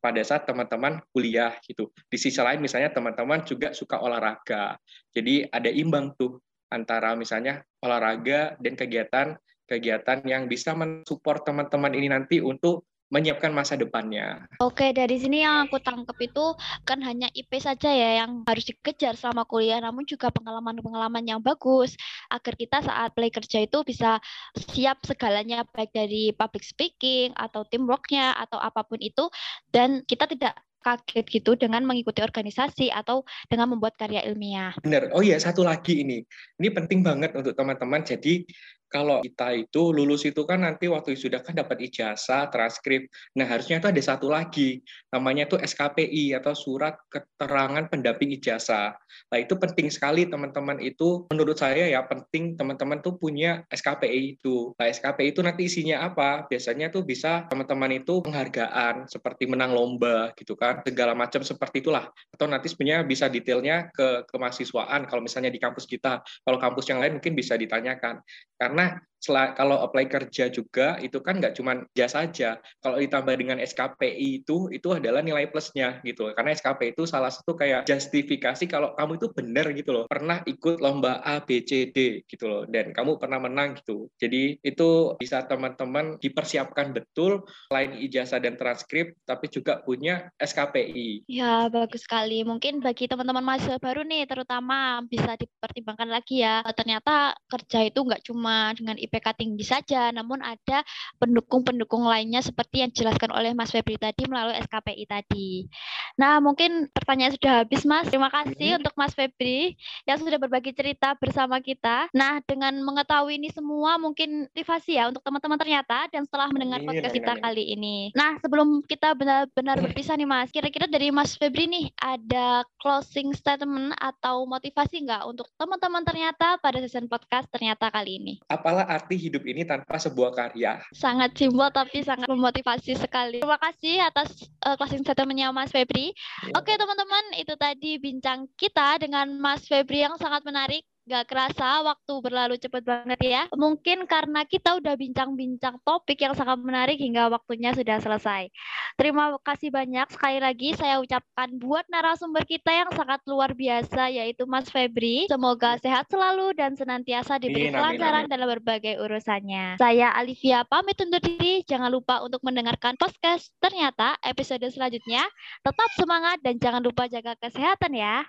pada 0.00 0.22
saat 0.24 0.48
teman-teman 0.48 0.98
kuliah 1.12 1.52
gitu. 1.68 1.92
Di 2.08 2.16
sisi 2.16 2.40
lain 2.40 2.64
misalnya 2.64 2.88
teman-teman 2.90 3.44
juga 3.44 3.76
suka 3.76 4.00
olahraga. 4.00 4.80
Jadi 5.12 5.44
ada 5.44 5.68
imbang 5.68 6.16
tuh 6.16 6.40
antara 6.72 7.12
misalnya 7.18 7.60
olahraga 7.84 8.56
dan 8.62 8.74
kegiatan 8.78 9.36
kegiatan 9.68 10.18
yang 10.26 10.50
bisa 10.50 10.74
mensupport 10.74 11.46
teman-teman 11.46 11.92
ini 11.94 12.10
nanti 12.10 12.42
untuk 12.42 12.90
menyiapkan 13.10 13.50
masa 13.50 13.74
depannya. 13.74 14.46
Oke, 14.62 14.94
dari 14.94 15.18
sini 15.18 15.42
yang 15.42 15.66
aku 15.66 15.82
tangkap 15.82 16.14
itu 16.22 16.54
kan 16.86 17.02
hanya 17.02 17.26
IP 17.34 17.58
saja 17.58 17.90
ya 17.90 18.24
yang 18.24 18.46
harus 18.46 18.64
dikejar 18.70 19.18
selama 19.18 19.42
kuliah, 19.44 19.82
namun 19.82 20.06
juga 20.06 20.30
pengalaman-pengalaman 20.30 21.26
yang 21.26 21.42
bagus 21.42 21.98
agar 22.30 22.54
kita 22.54 22.78
saat 22.86 23.10
play 23.12 23.28
kerja 23.28 23.66
itu 23.66 23.82
bisa 23.82 24.22
siap 24.70 25.02
segalanya 25.02 25.66
baik 25.74 25.90
dari 25.90 26.30
public 26.30 26.62
speaking 26.62 27.34
atau 27.34 27.66
teamworknya 27.66 28.32
atau 28.38 28.62
apa 28.62 28.86
pun 28.86 29.02
itu 29.02 29.26
dan 29.74 30.06
kita 30.06 30.30
tidak 30.30 30.54
kaget 30.80 31.26
gitu 31.28 31.52
dengan 31.60 31.84
mengikuti 31.84 32.24
organisasi 32.24 32.88
atau 32.88 33.22
dengan 33.52 33.76
membuat 33.76 34.00
karya 34.00 34.24
ilmiah. 34.24 34.72
Benar. 34.80 35.12
Oh 35.12 35.20
iya, 35.20 35.36
satu 35.36 35.60
lagi 35.60 36.00
ini. 36.00 36.24
Ini 36.56 36.68
penting 36.72 37.04
banget 37.04 37.36
untuk 37.36 37.52
teman-teman. 37.52 38.00
Jadi 38.00 38.48
kalau 38.90 39.22
kita 39.22 39.54
itu 39.54 39.94
lulus 39.94 40.26
itu 40.26 40.42
kan 40.42 40.66
nanti 40.66 40.90
waktu 40.90 41.14
sudah 41.14 41.40
kan 41.46 41.54
dapat 41.54 41.78
ijazah, 41.86 42.50
transkrip. 42.50 43.06
Nah, 43.38 43.46
harusnya 43.46 43.78
itu 43.78 43.86
ada 43.86 44.02
satu 44.02 44.26
lagi, 44.26 44.82
namanya 45.14 45.46
itu 45.46 45.56
SKPI 45.56 46.34
atau 46.34 46.52
surat 46.58 46.98
keterangan 47.06 47.86
pendamping 47.86 48.34
ijazah. 48.34 48.98
Nah, 49.30 49.38
itu 49.38 49.54
penting 49.54 49.94
sekali 49.94 50.26
teman-teman 50.26 50.82
itu 50.82 51.30
menurut 51.30 51.54
saya 51.54 51.86
ya 51.86 52.02
penting 52.02 52.58
teman-teman 52.58 52.98
tuh 52.98 53.14
punya 53.14 53.62
SKPI 53.70 54.36
itu. 54.36 54.74
Nah, 54.74 54.90
SKPI 54.90 55.38
itu 55.38 55.40
nanti 55.46 55.70
isinya 55.70 56.02
apa? 56.10 56.50
Biasanya 56.50 56.90
tuh 56.90 57.06
bisa 57.06 57.46
teman-teman 57.46 58.02
itu 58.02 58.18
penghargaan 58.26 59.06
seperti 59.06 59.46
menang 59.46 59.70
lomba 59.70 60.34
gitu 60.34 60.58
kan, 60.58 60.82
segala 60.82 61.14
macam 61.14 61.46
seperti 61.46 61.86
itulah. 61.86 62.10
Atau 62.34 62.50
nanti 62.50 62.66
sebenarnya 62.66 63.06
bisa 63.06 63.30
detailnya 63.30 63.94
ke 63.94 64.26
kemahasiswaan 64.26 65.06
kalau 65.06 65.22
misalnya 65.22 65.54
di 65.54 65.62
kampus 65.62 65.86
kita. 65.86 66.18
Kalau 66.42 66.58
kampus 66.58 66.90
yang 66.90 66.98
lain 66.98 67.22
mungkin 67.22 67.38
bisa 67.38 67.54
ditanyakan. 67.54 68.18
Karena 68.58 68.79
karena 68.80 69.09
kalau 69.28 69.82
apply 69.82 70.06
kerja 70.06 70.48
juga 70.48 70.96
itu 71.02 71.18
kan 71.20 71.42
nggak 71.42 71.58
cuma 71.58 71.84
jasa 71.92 72.20
saja. 72.20 72.60
Kalau 72.84 73.00
ditambah 73.00 73.34
dengan 73.40 73.56
SKPI 73.56 74.44
itu 74.44 74.68
itu 74.68 74.88
adalah 74.92 75.24
nilai 75.24 75.48
plusnya 75.48 76.04
gitu. 76.04 76.28
Karena 76.36 76.52
SKPI 76.52 76.92
itu 76.92 77.08
salah 77.08 77.32
satu 77.32 77.56
kayak 77.56 77.88
justifikasi 77.88 78.68
kalau 78.68 78.92
kamu 78.94 79.16
itu 79.16 79.28
benar 79.32 79.66
gitu 79.72 79.90
loh. 79.96 80.04
Pernah 80.04 80.44
ikut 80.44 80.84
lomba 80.84 81.24
A 81.24 81.40
B 81.40 81.64
C 81.64 81.88
D 81.88 82.22
gitu 82.28 82.44
loh 82.44 82.62
dan 82.68 82.92
kamu 82.92 83.16
pernah 83.16 83.40
menang 83.40 83.80
gitu. 83.80 84.12
Jadi 84.20 84.60
itu 84.60 85.16
bisa 85.16 85.48
teman-teman 85.48 86.20
dipersiapkan 86.20 86.92
betul 86.92 87.48
selain 87.72 87.96
ijazah 87.96 88.42
dan 88.42 88.60
transkrip 88.60 89.16
tapi 89.24 89.48
juga 89.48 89.80
punya 89.80 90.28
SKPI. 90.36 91.24
Ya, 91.30 91.72
bagus 91.72 92.04
sekali. 92.04 92.44
Mungkin 92.44 92.84
bagi 92.84 93.08
teman-teman 93.08 93.42
mahasiswa 93.42 93.80
baru 93.80 94.04
nih 94.04 94.28
terutama 94.28 95.00
bisa 95.08 95.34
dipertimbangkan 95.40 96.10
lagi 96.12 96.44
ya. 96.44 96.60
Ternyata 96.76 97.32
kerja 97.48 97.86
itu 97.86 98.00
nggak 98.04 98.22
cuma 98.28 98.72
dengan 98.76 99.00
IPK 99.10 99.34
tinggi 99.34 99.66
saja, 99.66 100.14
namun 100.14 100.38
ada 100.38 100.86
pendukung-pendukung 101.18 102.06
lainnya 102.06 102.38
seperti 102.38 102.86
yang 102.86 102.94
dijelaskan 102.94 103.34
oleh 103.34 103.50
Mas 103.58 103.74
Febri 103.74 103.98
tadi 103.98 104.22
melalui 104.30 104.54
SKPI 104.62 105.04
tadi. 105.10 105.66
Nah, 106.14 106.38
mungkin 106.38 106.86
pertanyaan 106.94 107.34
sudah 107.34 107.66
habis, 107.66 107.82
Mas. 107.82 108.06
Terima 108.06 108.30
kasih 108.30 108.78
hmm. 108.78 108.80
untuk 108.86 108.94
Mas 108.94 109.10
Febri 109.18 109.74
yang 110.06 110.22
sudah 110.22 110.38
berbagi 110.38 110.70
cerita 110.70 111.18
bersama 111.18 111.58
kita. 111.58 112.06
Nah, 112.14 112.38
dengan 112.46 112.78
mengetahui 112.86 113.42
ini 113.42 113.50
semua, 113.50 113.98
mungkin 113.98 114.46
motivasi 114.54 114.94
ya 114.94 115.10
untuk 115.10 115.26
teman-teman 115.26 115.58
ternyata 115.58 116.06
dan 116.14 116.22
setelah 116.22 116.46
mendengar 116.54 116.78
podcast 116.86 117.16
kita 117.16 117.34
kali 117.42 117.74
ini. 117.74 118.14
Nah, 118.14 118.38
sebelum 118.38 118.86
kita 118.86 119.18
benar-benar 119.18 119.82
berpisah 119.82 120.14
nih, 120.14 120.28
Mas, 120.30 120.54
kira-kira 120.54 120.86
dari 120.86 121.10
Mas 121.10 121.34
Febri 121.34 121.66
nih 121.66 121.90
ada 121.98 122.62
closing 122.78 123.34
statement 123.34 123.98
atau 123.98 124.46
motivasi 124.46 125.02
nggak 125.02 125.26
untuk 125.26 125.50
teman-teman 125.58 126.06
ternyata 126.06 126.60
pada 126.62 126.78
season 126.78 127.10
podcast 127.10 127.50
ternyata 127.50 127.90
kali 127.90 128.22
ini? 128.22 128.34
apalah 128.60 128.84
arti 129.00 129.16
hidup 129.16 129.42
ini 129.48 129.64
tanpa 129.64 129.96
sebuah 129.96 130.36
karya? 130.36 130.84
Sangat 130.92 131.32
simpel 131.32 131.72
tapi 131.72 132.04
sangat 132.04 132.28
memotivasi 132.28 133.00
sekali. 133.00 133.40
Terima 133.40 133.56
kasih 133.56 134.04
atas 134.04 134.44
uh, 134.68 134.76
closing 134.76 135.00
statementnya 135.00 135.48
Mas 135.50 135.72
Febri. 135.72 136.12
Ya. 136.44 136.52
Oke 136.60 136.76
teman-teman, 136.76 137.40
itu 137.40 137.56
tadi 137.56 137.96
bincang 137.96 138.44
kita 138.60 139.00
dengan 139.00 139.32
Mas 139.40 139.64
Febri 139.64 140.04
yang 140.04 140.20
sangat 140.20 140.44
menarik. 140.44 140.84
Gak 141.08 141.32
kerasa 141.32 141.80
waktu 141.80 142.12
berlalu 142.20 142.60
cepat 142.60 142.84
banget 142.84 143.20
ya. 143.24 143.42
Mungkin 143.56 144.04
karena 144.04 144.44
kita 144.44 144.76
udah 144.76 144.94
bincang-bincang 145.00 145.80
topik 145.80 146.20
yang 146.20 146.36
sangat 146.36 146.60
menarik 146.60 147.00
hingga 147.00 147.32
waktunya 147.32 147.72
sudah 147.72 147.98
selesai. 147.98 148.52
Terima 149.00 149.32
kasih 149.40 149.72
banyak 149.72 150.06
sekali 150.12 150.38
lagi 150.38 150.76
saya 150.76 151.00
ucapkan 151.00 151.56
buat 151.56 151.88
narasumber 151.88 152.44
kita 152.44 152.68
yang 152.68 152.90
sangat 152.92 153.24
luar 153.24 153.56
biasa 153.56 154.12
yaitu 154.12 154.44
Mas 154.44 154.68
Febri. 154.68 155.24
Semoga 155.26 155.80
sehat 155.80 156.04
selalu 156.12 156.52
dan 156.52 156.76
senantiasa 156.76 157.40
diberi 157.40 157.72
kelancaran 157.72 158.28
dalam 158.28 158.46
berbagai 158.60 159.00
urusannya. 159.00 159.80
Saya 159.80 160.12
Alivia 160.12 160.68
pamit 160.68 161.00
undur 161.00 161.20
diri. 161.24 161.64
Jangan 161.64 161.88
lupa 161.88 162.20
untuk 162.20 162.44
mendengarkan 162.44 163.00
podcast 163.00 163.50
ternyata 163.56 164.20
episode 164.20 164.64
selanjutnya. 164.68 165.24
Tetap 165.64 165.90
semangat 165.96 166.44
dan 166.44 166.60
jangan 166.60 166.84
lupa 166.84 167.08
jaga 167.08 167.34
kesehatan 167.40 167.96
ya. 167.96 168.22